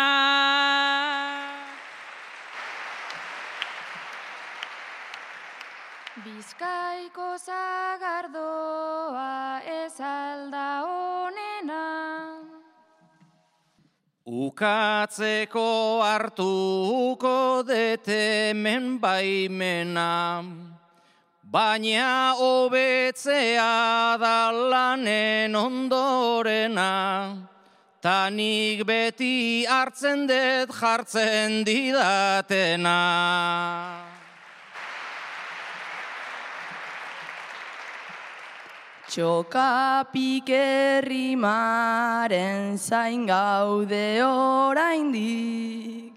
Bizkaiko 6.25 7.29
zagardoa 7.47 9.61
ez 9.63 9.99
alda 10.01 10.74
Ukatzeko 14.55 15.99
hartuko 15.99 17.59
detemen 17.67 19.01
baimena, 19.01 20.45
baina 21.43 22.31
hobetzea 22.39 24.15
da 24.17 24.39
lanen 24.55 25.59
ondorena, 25.59 27.35
tanik 27.99 28.87
beti 28.87 29.67
hartzen 29.67 30.23
dut 30.23 30.71
jartzen 30.71 31.65
didatena. 31.67 32.95
Txoka 39.15 40.11
pikerrimaren 40.11 42.75
zain 42.75 43.23
gaude 43.25 44.19
oraindik. 44.27 46.11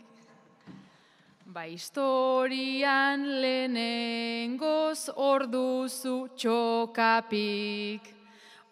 Ba 1.47 1.63
historian 1.63 3.23
lehenengoz 3.39 5.15
orduzu 5.15 6.35
txokapik. 6.35 8.03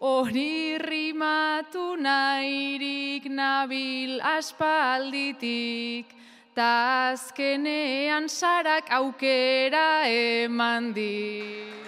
Hori 0.03 0.75
rimatu 0.83 1.95
nahirik 1.95 3.31
nabil 3.31 4.19
aspalditik, 4.19 6.11
ta 6.51 7.15
azkenean 7.15 8.27
sarak 8.27 8.91
aukera 8.91 10.11
eman 10.11 10.91
dik. 10.91 11.86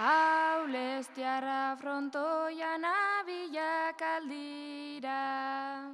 Aulestiarra 0.00 1.76
frontoian 1.76 2.84
abilak 2.88 4.00
aldira. 4.00 5.92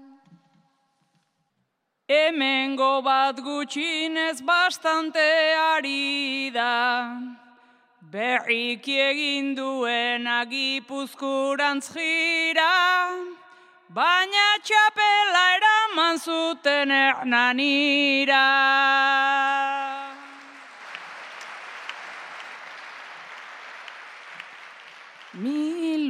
Hemengo 2.08 3.02
bat 3.02 3.36
gutxinez 3.42 4.42
bastante 4.42 5.18
ari 5.58 6.52
da. 6.54 7.18
Berrik 8.00 8.86
egin 8.86 9.56
duen 9.56 10.28
agipuzkurantz 10.28 11.90
jira. 11.90 13.10
Baina 13.90 14.46
txapela 14.62 15.44
eraman 15.56 16.22
zuten 16.22 16.94
ernanira. 16.94 18.46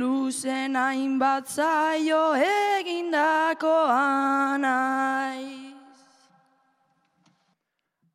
Miluzen 0.06 0.76
hainbat 0.78 1.48
zaio 1.50 2.34
egindakoa 2.78 4.04
naiz. 4.62 5.74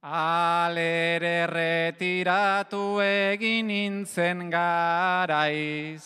Alere 0.02 1.48
retiratu 1.52 3.02
egin 3.04 3.68
nintzen 3.68 4.48
garaiz. 4.50 6.04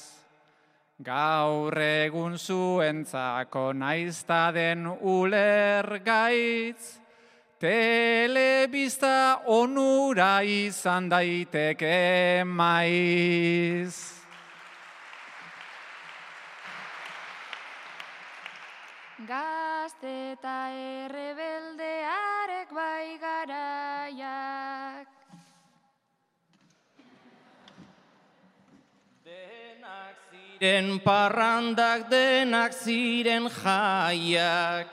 Gaur 1.06 1.78
egun 1.78 2.38
zuentzako 2.38 3.74
naizta 3.78 4.52
den 4.58 4.88
uler 4.90 6.02
gaitz. 6.02 6.98
Telebista 7.62 9.42
onura 9.46 10.42
izan 10.42 11.10
daiteke 11.14 12.44
maiz. 12.44 14.15
Gazte 19.26 20.38
eta 20.38 20.70
errebeldearek 20.70 22.70
bai 22.70 23.18
garaiak. 23.18 25.10
Ziren 30.32 31.00
parrandak 31.04 32.10
denak 32.10 32.74
ziren 32.74 33.50
jaiak, 33.50 34.88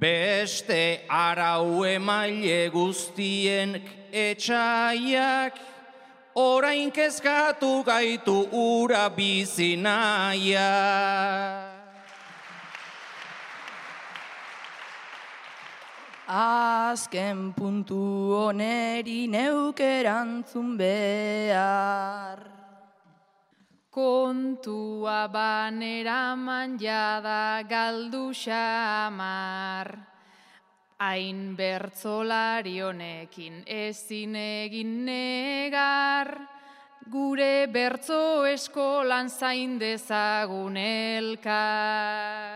beste 0.00 1.00
arau 1.08 1.84
emaile 1.88 2.68
guztien 2.74 3.82
etxaiak, 4.12 5.54
orain 6.34 6.90
kezkatu 6.90 7.82
gaitu 7.86 8.48
ura 8.52 9.08
bizinaiak. 9.08 9.72
Azken 16.32 17.52
puntu 17.52 18.32
oneri 18.32 19.28
neukerantzun 19.28 20.78
behar. 20.78 22.40
Kontua 23.92 25.28
banera 25.28 26.32
manjada 26.34 27.60
galdu 27.68 28.32
xamar. 28.32 29.88
Hain 31.04 31.54
bertzolari 31.54 32.80
honekin 32.80 33.64
ezin 33.66 34.34
egin 34.34 35.04
negar. 35.04 36.32
Gure 37.12 37.66
bertzo 37.66 38.46
eskolan 38.48 39.28
zain 39.28 39.76
dezagun 39.76 40.80
elkar. 40.80 42.51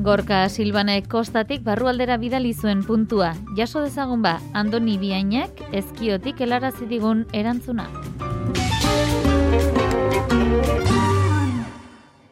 Gorka 0.00 0.48
Silbanek 0.48 1.10
kostatik 1.12 1.60
barrualdera 1.60 2.14
bidali 2.16 2.54
zuen 2.56 2.78
puntua. 2.80 3.34
Jaso 3.58 3.82
dezagun 3.84 4.22
ba, 4.24 4.38
Andoni 4.56 4.94
Biainak 4.96 5.60
ezkiotik 5.76 6.40
helarazi 6.40 6.86
digun 6.88 7.26
erantzuna. 7.36 7.84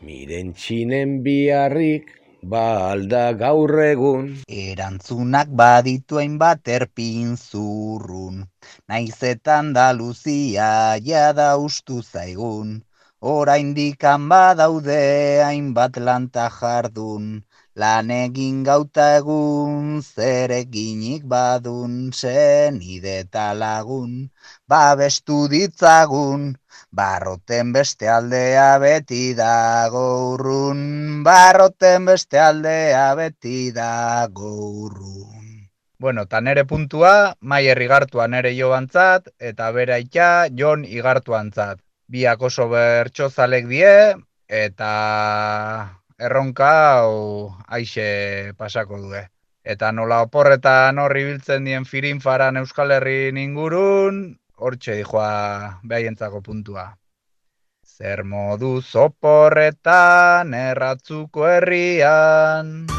Miren 0.00 0.54
txinen 0.56 1.18
biharrik 1.26 2.08
ba 2.40 2.64
alda 2.94 3.34
gaur 3.36 3.74
egun. 3.84 4.32
Erantzunak 4.48 5.52
baditu 5.52 6.22
hainbat 6.22 6.72
erpin 6.72 7.36
zurrun. 7.36 8.46
Naizetan 8.88 9.74
Andaluzia 9.74 10.96
jada 11.04 11.50
ustu 11.60 12.00
zaigun. 12.00 12.78
Oraindikan 13.20 14.28
badaude 14.30 15.42
hainbat 15.44 16.00
lanta 16.00 16.48
jardun. 16.48 17.42
Lan 17.78 18.08
egin 18.10 18.64
gauta 18.66 19.04
egun, 19.20 20.00
zer 20.02 20.50
eginik 20.50 21.26
badun, 21.32 22.10
zen 22.10 22.80
eta 22.82 23.44
lagun, 23.54 24.30
babestu 24.66 25.36
ditzagun, 25.52 26.56
barroten 26.90 27.70
beste 27.76 28.08
aldea 28.10 28.80
beti 28.82 29.34
dago 29.38 30.32
urrun, 30.32 31.22
barroten 31.22 32.10
beste 32.10 32.40
aldea 32.40 33.14
beti 33.14 33.70
dago 33.70 34.50
urrun. 34.86 35.46
Bueno, 36.00 36.22
eta 36.26 36.40
nere 36.40 36.64
puntua, 36.64 37.36
Maier 37.40 37.78
igartua 37.82 38.26
nere 38.26 38.56
joantzat, 38.58 39.30
eta 39.38 39.70
bera 39.70 40.00
itxa, 40.02 40.48
Jon 40.50 40.82
igartuantzat. 40.84 41.78
Biak 42.10 42.42
oso 42.42 42.68
bertxozalek 42.74 43.70
die, 43.70 43.94
eta 44.48 44.92
erronka 46.18 46.70
hau 46.98 47.54
aixe 47.68 48.52
pasako 48.58 48.98
du. 49.02 49.14
Eta 49.64 49.92
nola 49.92 50.22
oporretan 50.26 50.98
horri 50.98 51.24
biltzen 51.28 51.64
dien 51.68 51.84
firinfaran 51.84 52.56
Euskal 52.62 52.94
Herri 52.96 53.28
ingurun, 53.44 54.22
hortxe 54.56 54.96
dijoa 55.00 55.80
behaientzako 55.84 56.42
puntua. 56.42 56.88
Zer 57.84 58.24
modu 58.24 58.80
zoporretan 58.82 60.54
erratzuko 60.54 61.46
herrian. 61.50 62.97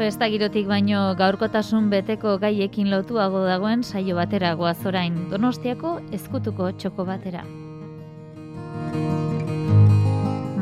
Festa 0.00 0.30
girotik 0.32 0.64
baino 0.64 1.00
gaurkotasun 1.12 1.90
beteko 1.92 2.38
gaiekin 2.40 2.86
lotuago 2.88 3.42
dagoen 3.44 3.82
saio 3.84 4.14
batera 4.16 4.54
goaz 4.56 4.78
orain 4.88 5.16
Donostiako 5.28 5.90
ezkutuko 6.16 6.70
txoko 6.72 7.04
batera. 7.04 7.42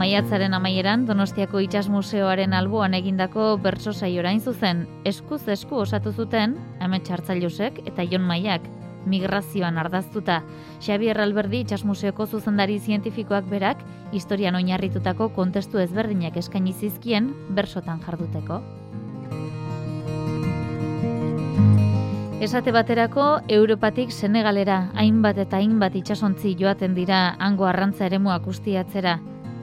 Maiatzaren 0.01 0.57
amaieran 0.59 1.05
Donostiako 1.07 1.63
Itsas 1.63 1.85
Museoaren 1.87 2.57
alboan 2.59 2.99
egindako 2.99 3.47
bertso 3.63 3.95
saiorain 3.95 4.43
zuzen 4.43 4.83
eskuz 5.07 5.45
esku 5.55 5.79
osatu 5.85 6.11
zuten 6.11 6.59
Hemen 6.83 7.07
Txartzailusek 7.07 7.79
eta 7.87 8.09
Jon 8.11 8.27
Maiak 8.27 8.67
migrazioan 9.07 9.79
ardaztuta. 9.79 10.41
Xavier 10.83 11.23
Alberdi 11.23 11.63
Itsas 11.63 11.85
Museoko 11.85 12.27
zuzendari 12.27 12.81
zientifikoak 12.81 13.47
berak 13.55 13.87
historian 14.11 14.59
oinarritutako 14.59 15.31
kontestu 15.39 15.79
ezberdinak 15.87 16.43
eskaini 16.43 16.75
zizkien 16.75 17.31
bersotan 17.55 18.03
jarduteko. 18.03 18.63
Esate 22.39 22.71
baterako, 22.71 23.41
Europatik 23.51 24.13
Senegalera 24.15 24.93
hainbat 24.95 25.41
eta 25.43 25.59
hainbat 25.59 25.97
itsasontzi 25.99 26.53
joaten 26.55 26.93
dira 26.95 27.33
hango 27.43 27.65
arrantza 27.67 28.05
eremuak 28.07 28.45
ustiatzera. 28.47 29.17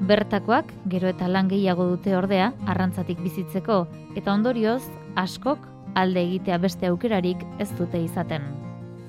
Bertakoak, 0.10 0.74
gero 0.92 1.08
eta 1.08 1.30
lan 1.32 1.48
gehiago 1.48 1.86
dute 1.94 2.12
ordea, 2.18 2.50
arrantzatik 2.68 3.22
bizitzeko, 3.24 3.78
eta 4.20 4.34
ondorioz, 4.34 4.82
askok 5.16 5.64
alde 5.96 6.20
egitea 6.28 6.58
beste 6.66 6.90
aukerarik 6.92 7.46
ez 7.64 7.70
dute 7.78 8.02
izaten. 8.04 8.44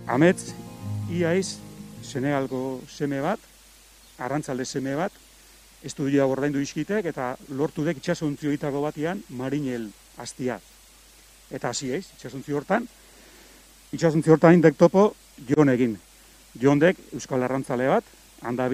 Ametz, 0.07 0.55
iaiz, 1.11 1.57
Senegalgo 2.07 2.61
seme 2.87 3.18
bat, 3.24 3.42
arrantzalde 4.22 4.64
seme 4.64 4.94
bat, 4.94 5.16
estudia 5.83 6.29
bordaindu 6.31 6.62
izkitek, 6.62 7.11
eta 7.11 7.33
lortu 7.50 7.83
dek 7.83 7.98
itxasontzi 7.98 8.46
horietako 8.46 8.85
batian, 8.87 9.24
marinel 9.29 9.90
hastia. 10.22 10.61
Eta 11.50 11.74
hasi 11.74 11.90
eiz, 11.98 12.05
itxasontzi 12.14 12.55
hortan, 12.55 12.87
itxasuntzi 13.92 14.31
hortan 14.31 14.55
indek 14.55 14.77
topo 14.77 15.14
egin. 15.46 15.96
Jondek 16.61 16.96
Euskal 17.12 17.42
Arrantzale 17.42 17.88
bat, 17.88 18.05
handa 18.42 18.68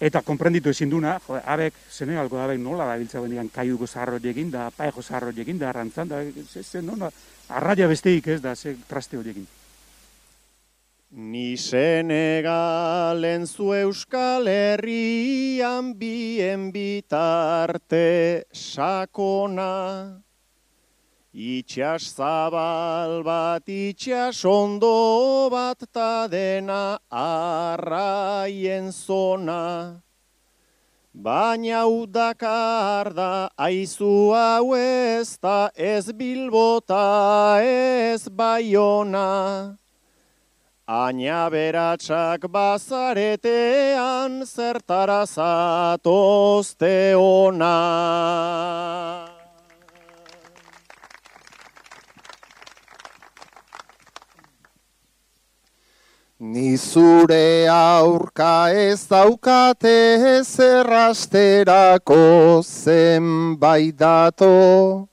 eta 0.00 0.22
konprenditu 0.24 0.70
ezin 0.70 0.90
duna, 0.90 1.18
jo, 1.26 1.36
abek, 1.36 1.74
zene 1.92 2.16
alko 2.18 2.38
abek 2.40 2.58
nola 2.58 2.86
da 2.88 2.96
biltza 2.96 3.20
benian 3.20 3.48
kaiuko 3.52 3.86
zarro 3.86 4.16
egin, 4.16 4.50
da 4.50 4.70
paeko 4.70 5.00
egin, 5.36 5.58
da 5.58 5.68
arrantzan, 5.68 6.08
da 6.08 6.22
ze, 6.24 6.62
ze 6.62 6.82
nola, 6.82 7.10
arraia 7.48 7.88
besteik 7.88 8.26
ez, 8.28 8.40
da 8.40 8.54
ze 8.54 8.76
traste 8.88 9.16
egin. 9.16 9.46
Ni 11.10 11.56
Senegalen 11.56 13.46
zu 13.46 13.74
Euskal 13.74 14.46
Herrian 14.46 15.98
bien 15.98 16.70
bitarte 16.72 18.46
sakona, 18.52 20.22
Itxas 21.32 22.10
zabal 22.10 23.22
bat, 23.22 23.62
itxas 23.62 24.44
ondo 24.44 25.48
bat, 25.48 25.78
ta 25.92 26.26
dena 26.26 26.98
arraien 27.08 28.90
zona. 28.90 30.02
Baina 31.14 31.86
udakar 31.86 33.14
da, 33.14 33.48
aizu 33.56 34.34
hau 34.34 34.74
ez 34.74 35.38
da, 35.38 35.70
ez 35.76 36.10
bilbota, 36.10 37.62
ez 37.62 38.28
baiona. 38.28 39.78
Aina 40.88 41.48
beratsak 41.48 42.50
bazaretean, 42.50 44.42
zertara 44.44 45.24
zatozte 45.26 47.14
ona. 47.14 47.78
Ni 56.40 56.72
zure 56.80 57.68
aurka 57.68 58.72
ez 58.72 59.04
daukate 59.04 60.40
zerrasterako 60.40 62.64
zenbait 62.64 63.92
dato. 63.92 65.04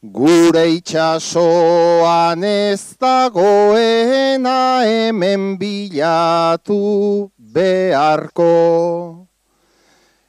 Gure 0.00 0.70
itxasoan 0.76 2.44
ez 2.46 2.94
dagoena 2.94 4.86
hemen 4.86 5.58
bilatu 5.58 7.32
beharko. 7.36 9.26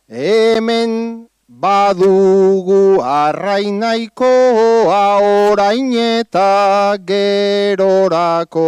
Hemen 0.09 1.29
badugu 1.45 2.97
arrainaikoa 3.05 5.05
orain 5.21 5.93
eta 5.93 6.97
gerorako. 7.05 8.65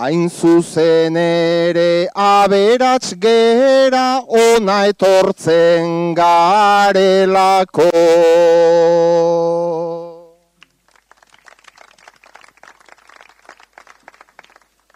Hain 0.00 0.30
zuzen 0.30 1.16
ere 1.20 2.08
aberats 2.16 3.12
gera 3.20 4.22
ona 4.24 4.76
etortzen 4.88 6.14
garelako. 6.16 7.90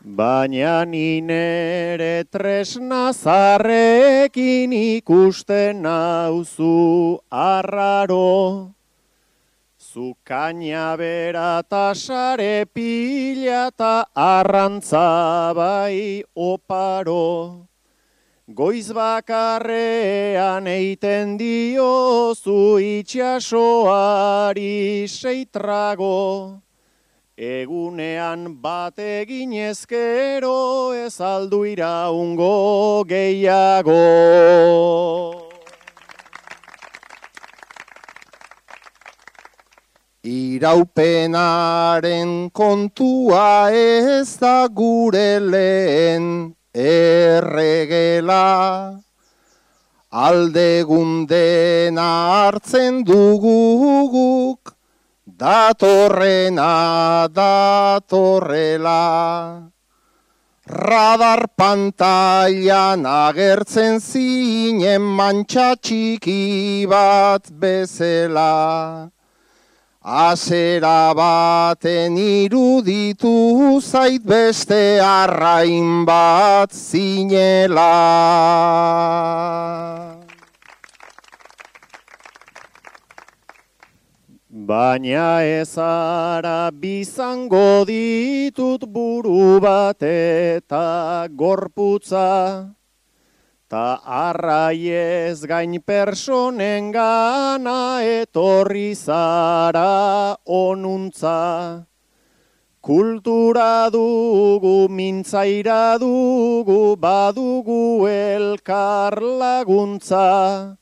Baina 0.01 0.87
ninere 0.89 2.25
tresna 2.33 3.13
zarrekin 3.13 4.73
ikusten 4.73 5.83
nauzu 5.83 7.21
arraro. 7.29 8.74
Zukaina 9.95 10.99
bera 10.99 11.63
ta 11.71 11.95
sare 11.95 12.67
pila 12.67 13.71
ta 13.71 14.05
arrantza 14.17 15.55
bai 15.55 16.25
oparo. 16.35 17.69
Goiz 18.51 18.91
bakarrean 18.91 20.67
eiten 20.67 21.39
diozu 21.39 22.83
itxasoari 22.83 25.07
seitrago. 25.07 26.59
Egunean 27.39 28.59
bat 28.61 28.99
egin 28.99 29.55
ezkero 29.71 30.91
ez 31.07 31.21
aldu 31.21 31.63
iraungo 31.71 33.05
gehiago. 33.07 34.03
Iraupenaren 40.25 42.49
kontua 42.49 43.69
ez 43.69 44.41
da 44.41 44.65
gure 44.73 45.37
lehen 45.39 46.57
erregela. 46.73 48.97
Alde 50.09 50.81
gundena 50.89 52.33
hartzen 52.33 53.05
duguguk, 53.05 54.73
datorrena 55.29 57.29
datorrela. 57.29 59.05
Radar 60.65 61.53
pantailan 61.53 63.05
agertzen 63.05 64.01
zinen 64.01 65.05
mantxa 65.05 65.77
txiki 65.77 66.89
bat 66.89 67.53
bezela. 67.53 69.13
Azera 70.05 71.15
baten 71.17 72.19
iruditu 72.21 73.81
zait 73.81 74.21
beste 74.21 75.01
arrain 75.01 76.05
bat 76.05 76.69
zinela. 76.69 77.89
Baina 84.53 85.41
ezara 85.41 86.71
bizango 86.71 87.87
ditut 87.89 88.85
buru 88.85 89.59
bat 89.59 90.03
eta 90.03 91.29
gorputza, 91.33 92.69
ta 93.75 93.99
arraiez 94.07 95.43
gain 95.51 95.83
personen 95.83 96.93
gana 96.95 98.07
etorri 98.07 98.95
zara 98.95 100.37
onuntza. 100.47 101.83
Kultura 102.81 103.91
dugu, 103.91 104.87
mintzaira 104.87 105.99
dugu, 105.99 106.95
badugu 106.95 108.07
elkar 108.07 109.19
laguntza. 109.19 110.79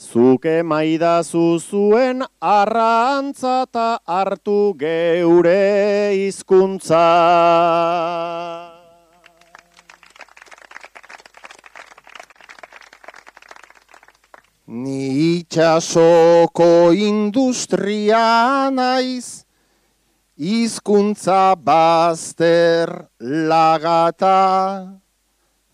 Zuke 0.00 0.56
maidazu 0.64 1.60
zuen 1.60 2.24
arrantza 2.40 3.66
ta 3.70 3.98
hartu 4.08 4.72
geure 4.80 6.16
hizkuntza. 6.16 7.04
Ni 14.74 15.38
itxasoko 15.38 16.90
industria 16.90 18.66
naiz, 18.74 19.46
hizkuntza 20.34 21.54
bazter 21.54 23.06
lagata. 23.22 24.98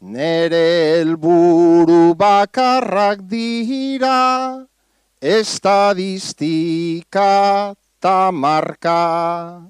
Nere 0.03 1.01
helburu 1.01 2.13
bakarrak 2.13 3.25
dira, 3.25 4.69
estadistika 5.17 7.73
ta 8.03 8.31
marka. 8.31 9.63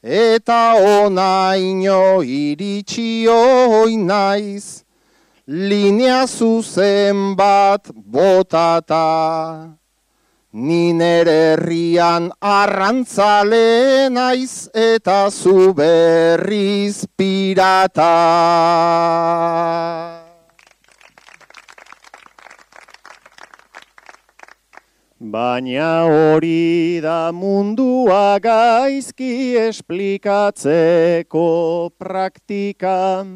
Eta 0.00 0.80
onaino 0.80 2.24
iritsi 2.24 3.28
hoi 3.28 4.00
naiz, 4.00 4.85
linea 5.46 6.26
zuzen 6.26 7.36
bat 7.36 7.90
botata. 7.94 9.78
Ni 10.52 10.92
nere 10.92 11.54
herrian 11.54 12.32
arrantzale 12.40 14.08
naiz 14.10 14.68
eta 14.74 15.30
zu 15.30 15.72
berriz 15.74 17.06
pirata. 17.16 18.12
Baina 25.20 26.06
hori 26.10 27.00
da 27.02 27.32
mundua 27.32 28.38
gaizki 28.40 29.56
esplikatzeko 29.68 31.44
praktika. 31.98 33.26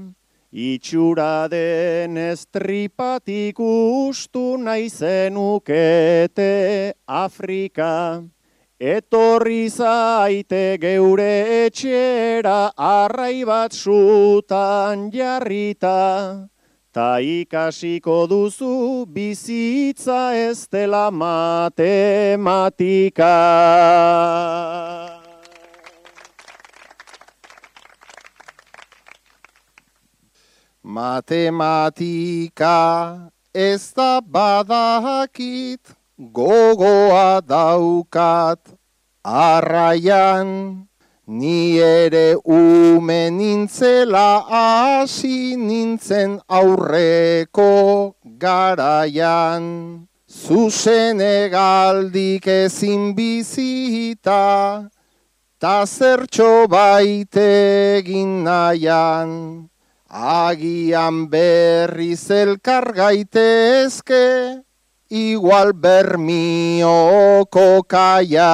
Itxura 0.52 1.48
den 1.48 2.18
estripatik 2.18 3.60
ustu 3.60 4.56
nahi 4.58 4.90
zenukete 4.90 6.92
Afrika. 7.06 8.20
Etorri 8.80 9.70
zaite 9.70 10.76
geure 10.80 11.66
etxera 11.66 12.72
arrai 12.76 13.44
bat 13.46 13.70
sutan 13.70 15.12
jarrita. 15.12 16.48
Ta 16.90 17.20
ikasiko 17.22 18.26
duzu 18.26 19.06
bizitza 19.06 20.34
ez 20.34 20.66
dela 20.66 21.12
matematika. 21.12 23.30
Matematika 30.90 32.78
ez 33.54 33.92
da 33.94 34.20
badakit, 34.20 35.94
gogoa 36.18 37.40
daukat 37.40 38.58
arraian. 39.22 40.86
Ni 41.26 41.78
ere 41.78 42.34
ume 42.42 43.30
nintzela 43.30 44.42
hasi 44.50 45.54
nintzen 45.54 46.40
aurreko 46.48 48.14
garaian. 48.24 50.08
Zuzen 50.26 51.20
egaldik 51.22 52.46
ezin 52.46 53.14
bizita, 53.14 54.90
ta 55.60 55.86
zertxo 55.86 56.66
baite 56.66 57.50
egin 58.02 58.42
nahian. 58.42 59.69
Agian 60.10 61.28
berriz 61.30 62.32
elkar 62.34 62.88
gaitezke, 62.96 64.58
igual 65.06 65.70
bermioko 65.72 67.84
kaia. 67.86 68.48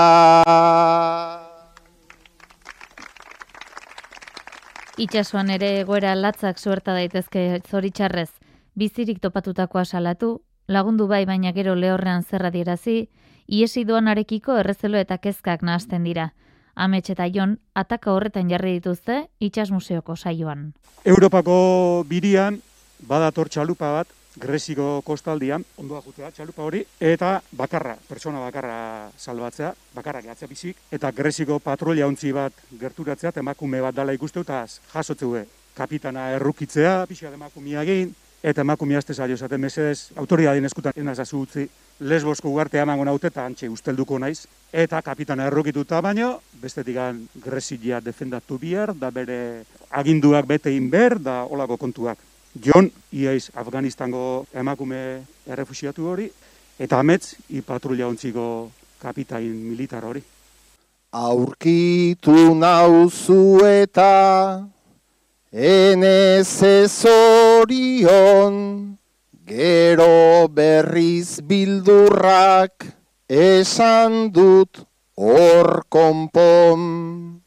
Itxasuan 5.00 5.48
ere 5.48 5.80
egoera 5.80 6.12
latzak 6.14 6.60
suerta 6.60 6.92
daitezke 6.92 7.62
zoritxarrez, 7.64 8.28
bizirik 8.76 9.22
topatutakoa 9.24 9.86
salatu, 9.86 10.42
lagundu 10.68 11.08
bai 11.08 11.24
baina 11.24 11.54
gero 11.56 11.74
lehorrean 11.74 12.22
zerra 12.22 12.50
dierazi, 12.50 13.08
iesi 13.48 13.88
doanarekiko 13.88 14.58
errezelo 14.60 15.00
eta 15.00 15.16
kezkak 15.16 15.62
nahasten 15.62 16.04
dira. 16.04 16.34
Amets 16.76 17.08
eta 17.08 17.24
Jon 17.32 17.56
ataka 17.72 18.12
horretan 18.12 18.50
jarri 18.52 18.74
dituzte 18.76 19.22
Itxas 19.40 19.70
Museoko 19.72 20.12
saioan. 20.16 20.74
Europako 21.08 22.04
birian 22.08 22.60
badator 23.08 23.48
txalupa 23.48 23.92
bat 23.94 24.12
Greziko 24.36 25.00
kostaldian, 25.00 25.64
ondoa 25.80 26.02
jutea 26.04 26.28
txalupa 26.28 26.60
hori, 26.66 26.82
eta 27.00 27.38
bakarra, 27.56 27.94
persona 28.08 28.42
bakarra 28.44 29.08
salbatzea, 29.16 29.70
bakarra 29.96 30.20
gehatzea 30.26 30.48
bizik, 30.50 30.82
eta 30.92 31.08
Greziko 31.16 31.56
patrulla 31.64 32.04
ontzi 32.04 32.34
bat 32.36 32.52
gerturatzea, 32.76 33.32
emakume 33.40 33.80
bat 33.80 33.96
dala 33.96 34.12
ikustu, 34.12 34.44
eta 34.44 34.66
jasotzeu 34.92 35.38
kapitana 35.76 36.28
errukitzea, 36.36 37.06
pixka 37.08 37.32
emakumia 37.32 37.80
egin, 37.88 38.12
eta 38.42 38.60
emakume 38.60 38.96
azte 38.96 39.14
zailo 39.14 39.36
zaten 39.36 39.60
mesedez 39.60 40.12
autoridadien 40.16 40.64
eskutan 40.64 40.92
enazazu 40.96 41.40
utzi 41.40 41.68
lesbosko 42.00 42.48
ugartea 42.48 42.82
emango 42.82 43.04
naute 43.04 43.30
eta 43.32 43.44
antxe 43.46 43.68
ustelduko 43.68 44.18
naiz. 44.18 44.46
Eta 44.72 45.00
kapitana 45.02 45.46
errokituta 45.46 46.00
baino, 46.00 46.40
bestetik 46.60 46.96
Grezia 47.44 48.00
defendatu 48.00 48.58
bihar, 48.58 48.94
da 48.94 49.10
bere 49.10 49.64
aginduak 49.90 50.46
bete 50.46 50.72
inber, 50.74 51.18
da 51.18 51.44
olako 51.44 51.76
kontuak. 51.76 52.18
Jon, 52.64 52.90
iaiz 53.12 53.50
Afganistango 53.54 54.46
emakume 54.54 55.22
errefusiatu 55.46 56.06
hori, 56.08 56.30
eta 56.78 57.00
ametz, 57.00 57.34
i 57.50 57.60
patrulla 57.60 58.06
ontziko 58.08 58.70
kapitain 59.00 59.52
militar 59.52 60.04
hori. 60.04 60.22
Aurkitu 61.12 62.54
nauzu 62.54 63.60
eta 63.64 64.64
enez 65.52 66.60
ezorion, 67.70 68.98
gero 69.46 70.48
berriz 70.48 71.40
bildurrak 71.40 72.86
esan 73.28 74.30
dut 74.32 74.86
hor 75.16 75.82
konpon. 75.88 77.42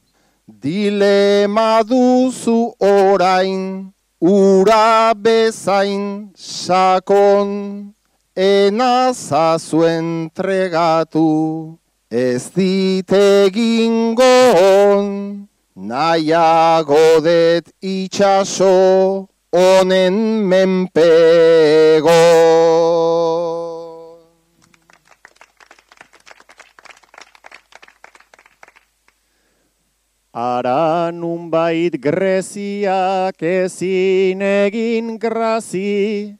Dilema 0.47 1.83
duzu 1.83 2.73
orain, 2.79 3.93
ura 4.19 5.13
bezain 5.15 6.31
sakon, 6.35 7.93
enazazu 8.35 9.83
entregatu, 9.87 11.77
ez 12.11 12.51
ditegingon, 12.51 13.87
nahiago 15.75 17.21
det 17.23 17.71
itxaso, 17.81 19.29
onen 19.51 20.45
menpego. 20.45 22.09
Ara 30.33 31.11
nunbait 31.11 31.99
Greziak 31.99 33.41
ezin 33.41 34.41
egin 34.41 35.17
grazi, 35.17 36.37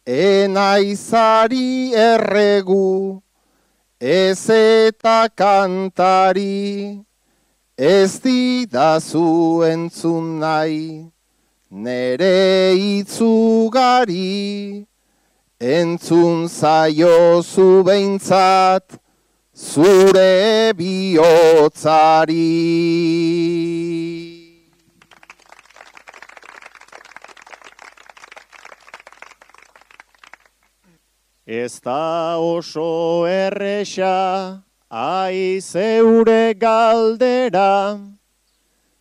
Enaizari 0.06 1.96
erregu, 1.96 3.22
ez 4.02 4.50
eta 4.50 5.30
kantari, 5.30 7.00
ez 7.78 8.20
didazu 8.20 9.64
entzun 9.64 10.40
nahi, 10.44 11.08
nere 11.72 12.76
itzugari, 12.76 14.89
entzun 15.60 16.48
zaio 16.48 17.44
zu 17.44 17.84
behintzat, 17.84 18.98
zure 19.54 20.72
bihotzari. 20.74 22.38
Ez 31.46 31.82
da 31.82 32.38
oso 32.38 33.26
erresa, 33.28 34.64
aiz 34.90 35.76
eure 35.76 36.54
galdera, 36.54 38.00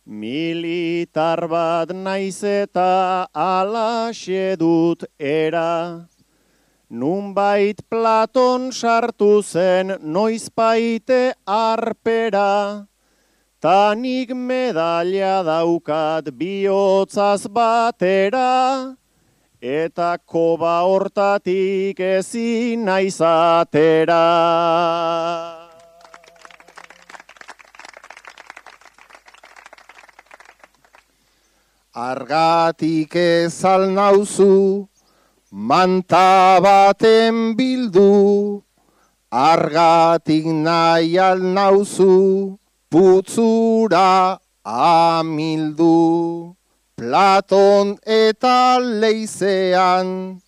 militar 0.05 1.47
bat 1.47 1.93
naiz 1.93 2.43
eta 2.43 3.29
alaxe 3.31 4.57
dut 4.57 5.05
era. 5.19 6.09
Nunbait 6.89 7.77
Platon 7.87 8.71
sartu 8.73 9.43
zen 9.43 9.93
noizpaite 10.01 11.35
arpera, 11.45 12.87
tanik 13.61 14.33
medalla 14.33 15.43
daukat 15.45 16.33
bihotzaz 16.33 17.45
batera, 17.45 18.97
eta 19.61 20.17
koba 20.25 20.81
hortatik 20.81 21.99
ezin 21.99 22.89
naizatera. 22.89 24.25
Argatik 31.93 33.13
ez 33.13 33.63
alnauzu, 33.63 34.89
manta 35.51 36.59
baten 36.61 37.55
bildu, 37.57 38.61
argatik 39.31 40.45
nahi 40.45 41.17
alnauzu, 41.17 42.59
putzura 42.91 44.39
amildu. 44.63 46.55
Platon 46.97 47.97
eta 48.05 48.77
leizean, 48.77 50.41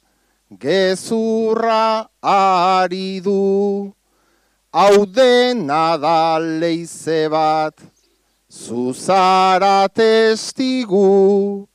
gezurra 0.60 2.10
ari 2.22 3.22
du, 3.24 3.93
hau 4.74 5.06
dena 5.06 5.97
da 5.97 6.38
leize 6.38 7.30
bat, 7.32 7.74
zuzara 8.52 9.88
testigu, 9.88 11.70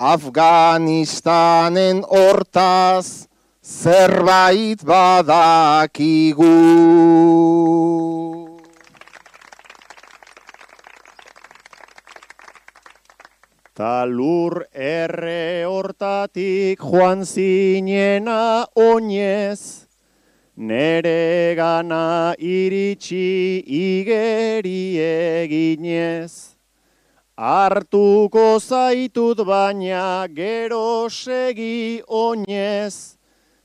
Afganistanen 0.00 2.02
hortaz, 2.02 3.28
zerbait 3.62 4.82
badakigu. 4.82 6.42
Ta 13.74 14.04
lur 14.04 14.66
erre 14.74 15.62
hortatik 15.62 16.82
joan 16.82 17.24
zinena 17.24 18.66
oinez, 18.74 19.86
nere 20.56 21.54
gana 21.54 22.34
iritsi 22.38 23.62
igeri 23.62 24.98
eginez. 24.98 26.53
Artuko 27.36 28.60
zaitut 28.60 29.40
baina 29.42 30.28
gero 30.30 31.10
segi 31.10 32.00
oinez, 32.06 33.18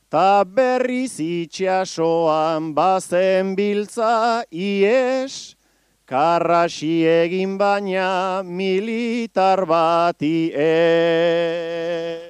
ta 0.09 0.43
berriz 0.43 1.19
itxasoan 1.21 2.73
bazen 2.73 3.53
biltza 3.55 4.41
ies, 4.49 5.55
Karrasi 6.09 7.05
egin 7.05 7.59
baina 7.59 8.41
militar 8.41 9.67
bati 9.69 10.49
e. 10.49 12.25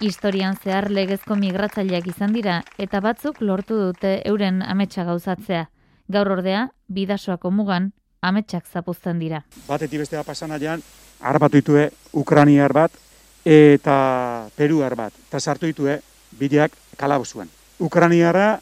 Historian 0.00 0.58
zehar 0.58 0.90
legezko 0.90 1.36
migratzaileak 1.38 2.10
izan 2.10 2.34
dira 2.34 2.64
eta 2.76 2.98
batzuk 2.98 3.38
lortu 3.38 3.78
dute 3.78 4.16
euren 4.26 4.62
ametsa 4.66 5.04
gauzatzea. 5.06 5.68
Gaur 6.10 6.32
ordea, 6.34 6.72
bidasoako 6.90 7.54
mugan, 7.54 7.92
ametsak 8.22 8.68
zapuzten 8.70 9.18
dira. 9.18 9.42
Batetik 9.66 10.04
bestea 10.04 10.22
pasana 10.22 10.58
jan, 10.62 10.82
harrapatu 11.20 11.58
ditue 11.58 11.88
Ukraniar 12.14 12.72
bat 12.72 12.94
eta 13.44 14.48
Peruar 14.56 14.94
bat. 14.94 15.12
Eta 15.28 15.40
sartu 15.40 15.66
ditue 15.66 15.98
bideak 16.38 16.72
kalabozuan. 16.96 17.50
Ukraniara 17.82 18.60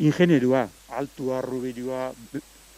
ingenierua, 0.00 0.64
altu 0.96 1.34
arrubilua, 1.36 2.10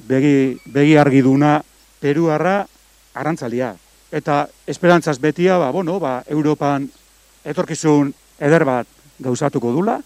begi, 0.08 0.58
begi 0.66 0.96
argi 0.98 1.22
duna, 1.22 1.60
peruarra 2.02 2.66
arantzalia. 3.14 3.76
eta 4.14 4.46
esperantzaz 4.70 5.18
betia, 5.18 5.58
ba, 5.58 5.72
bueno, 5.74 5.98
ba, 5.98 6.22
Europan 6.30 6.86
etorkizun 7.44 8.12
eder 8.38 8.62
bat 8.64 8.86
gauzatuko 9.18 9.72
dula, 9.74 9.96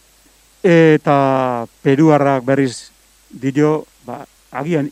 eta 0.65 1.67
peruarrak 1.85 2.45
berriz 2.45 2.89
dio, 3.29 3.85
ba, 4.07 4.25
agian 4.51 4.89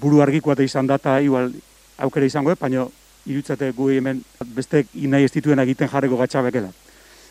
buru 0.00 0.22
argikoa 0.22 0.54
da 0.54 0.62
izan 0.66 0.86
data 0.86 1.20
igual 1.20 1.52
aukera 1.98 2.26
izango, 2.26 2.52
eh? 2.52 2.58
baina 2.60 2.86
irutzate 3.26 3.70
gu 3.72 3.90
hemen 3.90 4.22
beste 4.54 4.84
nahi 4.94 5.24
ez 5.24 5.32
dituen 5.34 5.62
egiten 5.62 5.88
jarreko 5.88 6.18
gatxabekela. 6.20 6.70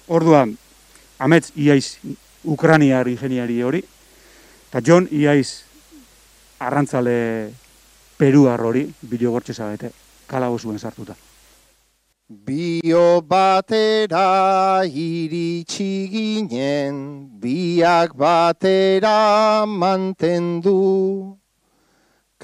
Orduan, 0.07 0.55
amets 1.19 1.51
iaiz 1.55 1.97
Ukraniar 2.43 3.07
ingeniari 3.09 3.61
hori, 3.63 3.81
eta 4.69 4.81
John 4.85 5.07
iaiz 5.11 5.63
arrantzale 6.59 7.15
peruar 8.17 8.61
hori, 8.61 8.85
bilo 9.01 9.31
gortxe 9.31 9.53
zabete, 9.53 9.91
kalago 10.27 10.59
zuen 10.59 10.79
sartuta. 10.79 11.15
Bio 12.27 13.21
batera 13.21 14.81
iritsi 14.85 15.89
ginen, 16.09 16.95
biak 17.39 18.15
batera 18.17 19.65
mantendu. 19.69 21.44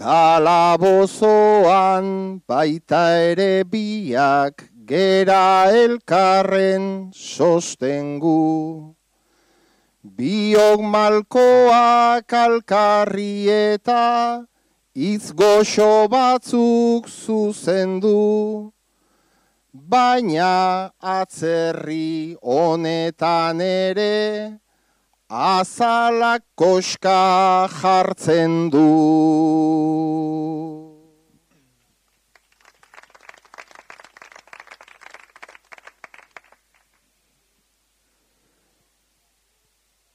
Kalabozoan 0.01 2.41
baita 2.49 3.21
ere 3.21 3.61
biak 3.61 4.65
gera 4.89 5.69
elkarren 5.69 7.13
sostengu. 7.13 8.97
Biok 10.01 10.81
malkoak 10.81 12.25
alkarri 12.33 13.45
eta 13.45 14.41
izgoxo 14.97 16.09
batzuk 16.09 17.05
zuzendu 17.05 18.73
baina 19.71 20.91
atzerri 20.99 22.35
honetan 22.41 23.61
ere 23.61 24.57
azalak 25.31 26.43
koska 26.55 27.69
jartzen 27.71 28.69
du. 28.69 28.83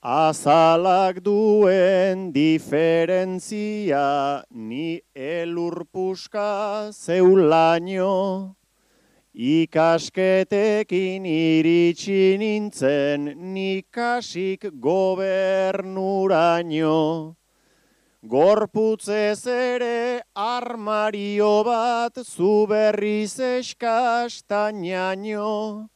Azalak 0.04 1.24
duen 1.24 2.28
diferentzia 2.36 4.44
ni 4.50 5.00
elurpuska 5.16 6.92
zeulaino. 6.92 8.56
Ikasketekin 9.36 11.28
iritsi 11.28 12.40
nintzen 12.40 13.36
nikasik 13.52 14.64
gobernuraino. 14.80 17.36
Gorputzez 18.24 19.44
ere 19.46 20.22
armario 20.34 21.64
bat 21.68 22.16
zu 22.24 22.66
berriz 22.66 23.38
eskastainaino. 23.38 25.90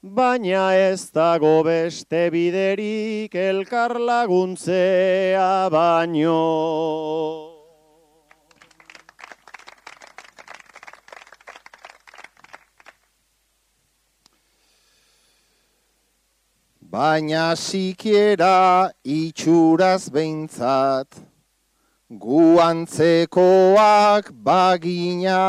Baina 0.00 0.74
ez 0.78 1.10
dago 1.10 1.64
beste 1.66 2.30
biderik 2.30 3.34
elkar 3.34 3.98
laguntzea 3.98 5.66
baino. 5.74 7.45
Baina 16.96 17.52
sikiera 17.52 18.88
itxuraz 19.04 20.08
behintzat, 20.08 21.10
guantzekoak 22.08 23.36
bagina, 24.46 25.42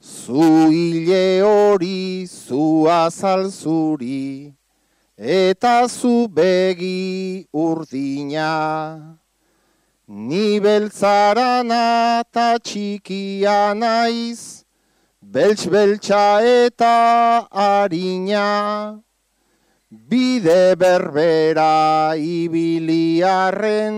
zu 0.00 0.72
hile 0.72 1.42
hori 1.44 2.24
zu 2.24 2.88
azalzuri, 2.88 4.54
eta 5.18 5.86
zu 5.86 6.28
begi 6.28 7.46
urdina. 7.52 9.18
Ni 10.08 10.60
beltzarana 10.64 11.84
eta 12.24 12.56
txikia 12.64 13.74
naiz, 13.76 14.64
beltz-beltza 15.20 16.40
eta 16.40 16.94
harina. 17.52 19.05
Bide 19.88 20.74
berbera 20.74 22.18
ibiliarren, 22.18 23.96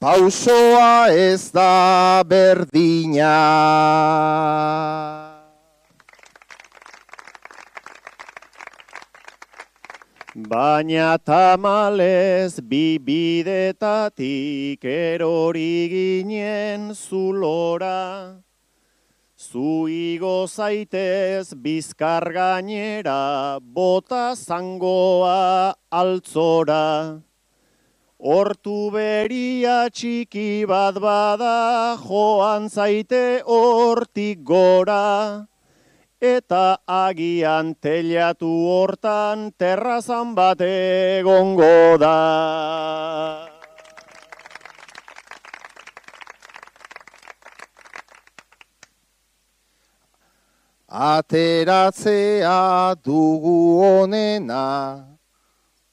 pausoa 0.00 1.06
ez 1.14 1.52
da 1.52 2.24
berdina. 2.26 3.30
Baina 10.34 11.16
tamalez 11.18 12.58
bi 12.60 12.98
bidetatik 12.98 14.82
erori 14.82 15.88
ginen 15.94 16.92
zulora, 16.92 18.42
Zu 19.48 19.88
igo 19.88 20.44
zaitez 20.46 21.54
bizkar 21.56 22.24
gainera, 22.34 23.56
bota 23.62 24.36
zangoa 24.36 25.72
altzora. 25.88 27.22
Hortu 28.20 28.90
beria 28.92 29.88
txiki 29.88 30.66
bat 30.68 31.00
bada, 31.00 31.96
joan 31.96 32.68
zaite 32.68 33.40
hortik 33.46 34.44
gora. 34.44 35.48
Eta 36.20 36.64
agian 36.84 37.72
telatu 37.80 38.52
hortan 38.68 39.52
terrazan 39.56 40.34
bat 40.36 40.60
egongo 40.60 41.96
da. 41.96 43.57
Ateratzea 50.98 52.98
dugu 53.04 53.78
onena, 54.02 55.06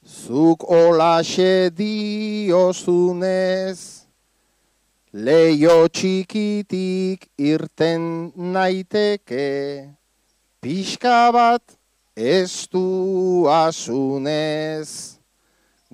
zuk 0.02 0.66
olaxe 0.66 1.70
diozunez, 1.70 2.50
leio 5.14 5.86
txikitik 5.86 7.30
irten 7.38 8.34
naiteke, 8.34 9.94
pixka 10.58 11.30
bat 11.30 11.62
ez 12.16 12.66
du 12.66 13.46
asunez. 13.46 15.22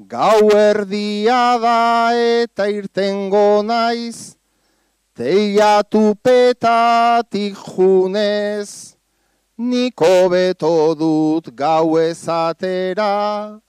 Gau 0.08 0.48
erdia 0.56 1.60
da 1.60 2.16
eta 2.16 2.64
irtengo 2.64 3.60
naiz, 3.60 4.40
teiatu 5.12 6.16
petatik 6.16 7.60
junez, 7.76 8.91
Niko 9.58 10.30
beto 10.32 10.94
dut 10.96 11.50
gau 11.54 11.98
ezatera, 12.00 13.60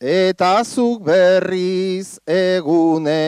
eta 0.00 0.64
zuk 0.64 1.04
berriz 1.06 2.18
egunez. 2.26 3.20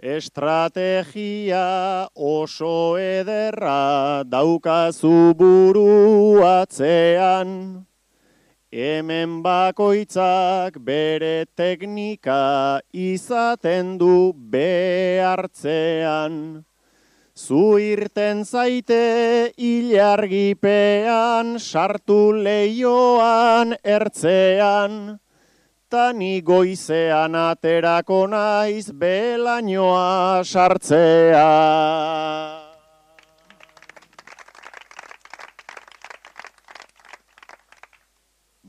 Estrategia 0.00 2.08
oso 2.16 2.96
ederra 2.98 4.24
daukazu 4.24 5.34
buru 5.36 6.42
atzean, 6.42 7.84
Hemen 8.72 9.42
bakoitzak 9.44 10.80
bere 10.80 11.44
teknika 11.54 12.80
izaten 12.96 14.00
du 14.00 14.32
behartzean. 14.32 16.64
Zu 17.36 17.76
irten 17.76 18.48
zaite 18.48 19.52
ilargipean, 19.60 21.60
sartu 21.60 22.32
leioan 22.32 23.76
ertzean. 23.84 25.20
Tani 25.92 26.40
goizean 26.40 27.36
aterako 27.36 28.24
naiz 28.32 28.88
belainoa 28.88 30.40
sartzean. 30.48 32.61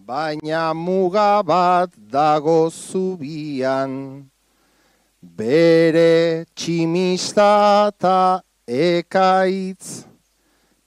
Baina 0.05 0.73
muga 0.75 1.41
bat 1.43 1.89
dago 1.95 2.69
zubian, 2.69 4.27
bere 5.21 6.43
tximista 6.55 7.89
ta 7.97 8.43
ekaitz, 8.67 10.03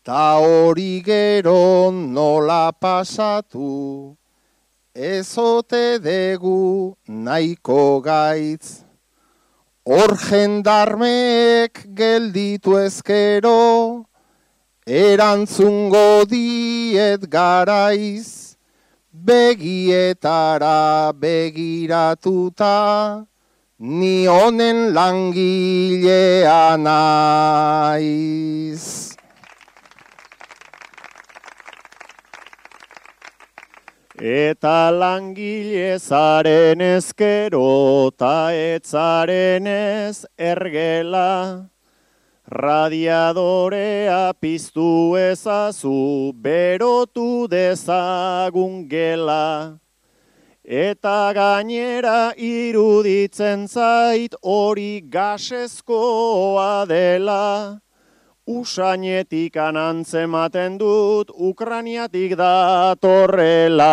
ta 0.05 0.37
hori 0.45 1.01
gero 1.01 1.91
nola 1.91 2.73
pasatu, 2.73 4.17
ezote 4.93 5.99
degu 5.99 6.95
nahiko 7.09 8.03
gaitz. 8.05 8.83
Hor 9.87 10.17
jendarmeek 10.19 11.87
gelditu 11.95 12.77
ezkero, 12.85 14.05
erantzungo 14.85 16.27
diet 16.29 17.31
garaiz, 17.31 18.46
begietara 19.25 21.13
begiratuta, 21.13 22.75
ni 23.79 24.27
honen 24.27 24.93
langilea 24.95 26.77
naiz. 26.77 28.07
Eta 34.17 34.91
langile 34.91 35.99
zaren 35.99 36.81
ezkero 36.81 38.11
ta 38.17 38.49
etzaren 38.53 39.67
ez 39.67 40.25
ergela, 40.39 41.69
radiadorea 42.49 44.33
piztu 44.41 45.17
ezazu 45.19 46.33
berotu 46.33 47.49
dezagun 47.49 48.89
gela. 48.89 49.79
Eta 50.65 51.33
gainera 51.35 52.33
iruditzen 52.37 53.69
zait 53.69 54.35
hori 54.43 55.01
gasezkoa 55.01 56.87
dela, 56.87 57.81
Usainetik 58.47 59.57
anantzematen 59.59 60.79
dut, 60.79 61.31
Ukraniatik 61.35 62.37
datorrela. 62.39 63.91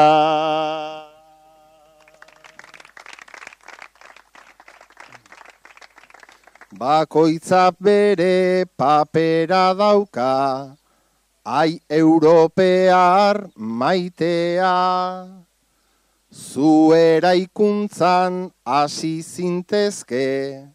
Bakoitzak 6.73 7.75
bere 7.77 8.65
papera 8.65 9.75
dauka, 9.77 10.73
ai 11.45 11.79
europear 11.87 13.45
maitea. 13.55 14.73
Zuera 16.33 17.35
ikuntzan 17.37 18.49
hasi 18.65 19.21
zintezke, 19.21 20.65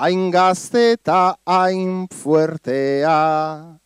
hain 0.00 0.30
gazte 0.32 0.96
eta 0.96 1.36
hain 1.44 2.08
fuertea. 2.08 3.76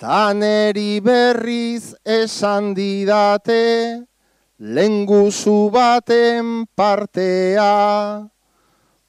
Taneri 0.00 1.00
berriz 1.04 1.92
esan 2.00 2.72
didate, 2.72 4.06
lenguzu 4.58 5.68
baten 5.68 6.64
partea. 6.74 8.35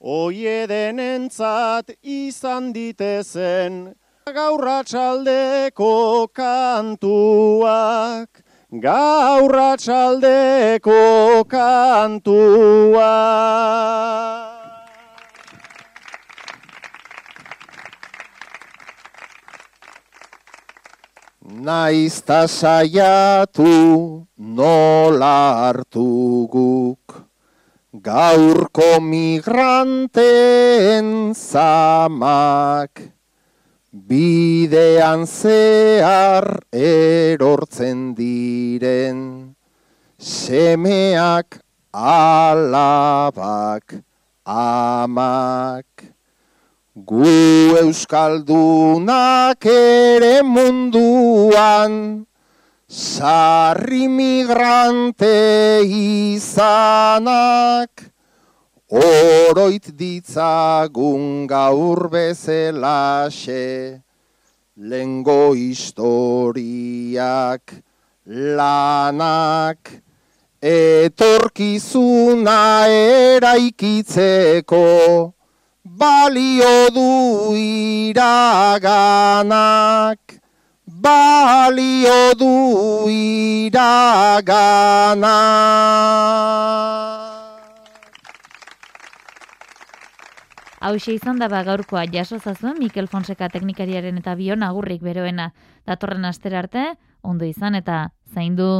Oie 0.00 0.64
denentzat 0.66 1.92
izan 2.00 2.72
ditezen 2.72 3.92
gaurratxaldeko 4.24 6.32
kantuak. 6.32 8.40
Gaurratxaldeko 8.72 11.44
kantuak. 11.44 13.04
Naiz 21.44 22.24
ta 22.24 22.48
saiatu 22.48 24.24
nola 24.40 25.60
hartu 25.60 26.48
guk 26.48 27.28
gaurko 27.92 29.04
migranteen 29.04 31.36
zamak 31.36 33.20
bidean 33.92 35.28
zehar 35.28 36.64
erortzen 36.72 38.16
diren 38.16 39.52
semeak 40.16 41.60
alabak 41.92 44.00
amak. 44.48 45.84
Gu 46.92 47.24
euskaldunak 47.80 49.64
ere 49.64 50.44
munduan, 50.44 52.26
sarri 52.88 54.08
migrante 54.08 55.80
izanak, 55.88 58.11
oroit 58.92 59.88
ditzagun 59.96 61.48
gaur 61.48 62.12
bezelaxe, 62.12 64.04
lengo 64.76 65.56
historiak 65.56 67.72
lanak, 68.26 70.02
etorkizuna 70.60 72.84
eraikitzeko, 72.88 75.32
balio 75.84 76.90
du 76.92 77.56
iraganak, 77.56 78.20
balio 80.86 82.34
du 82.36 83.08
iraganak. 83.08 83.72
Hauxe 90.82 91.12
izan 91.14 91.38
da 91.38 91.46
ba 91.46 91.60
gaurkoa 91.62 92.02
jaso 92.10 92.40
zazuen 92.42 92.80
Mikel 92.82 93.06
Fonseka 93.06 93.46
teknikariaren 93.54 94.18
eta 94.18 94.34
bion 94.34 94.64
agurrik 94.66 95.04
beroena. 95.06 95.52
Datorren 95.86 96.26
astera 96.26 96.58
arte, 96.64 96.82
ondo 97.22 97.46
izan 97.46 97.78
eta 97.78 98.08
zaindu. 98.34 98.72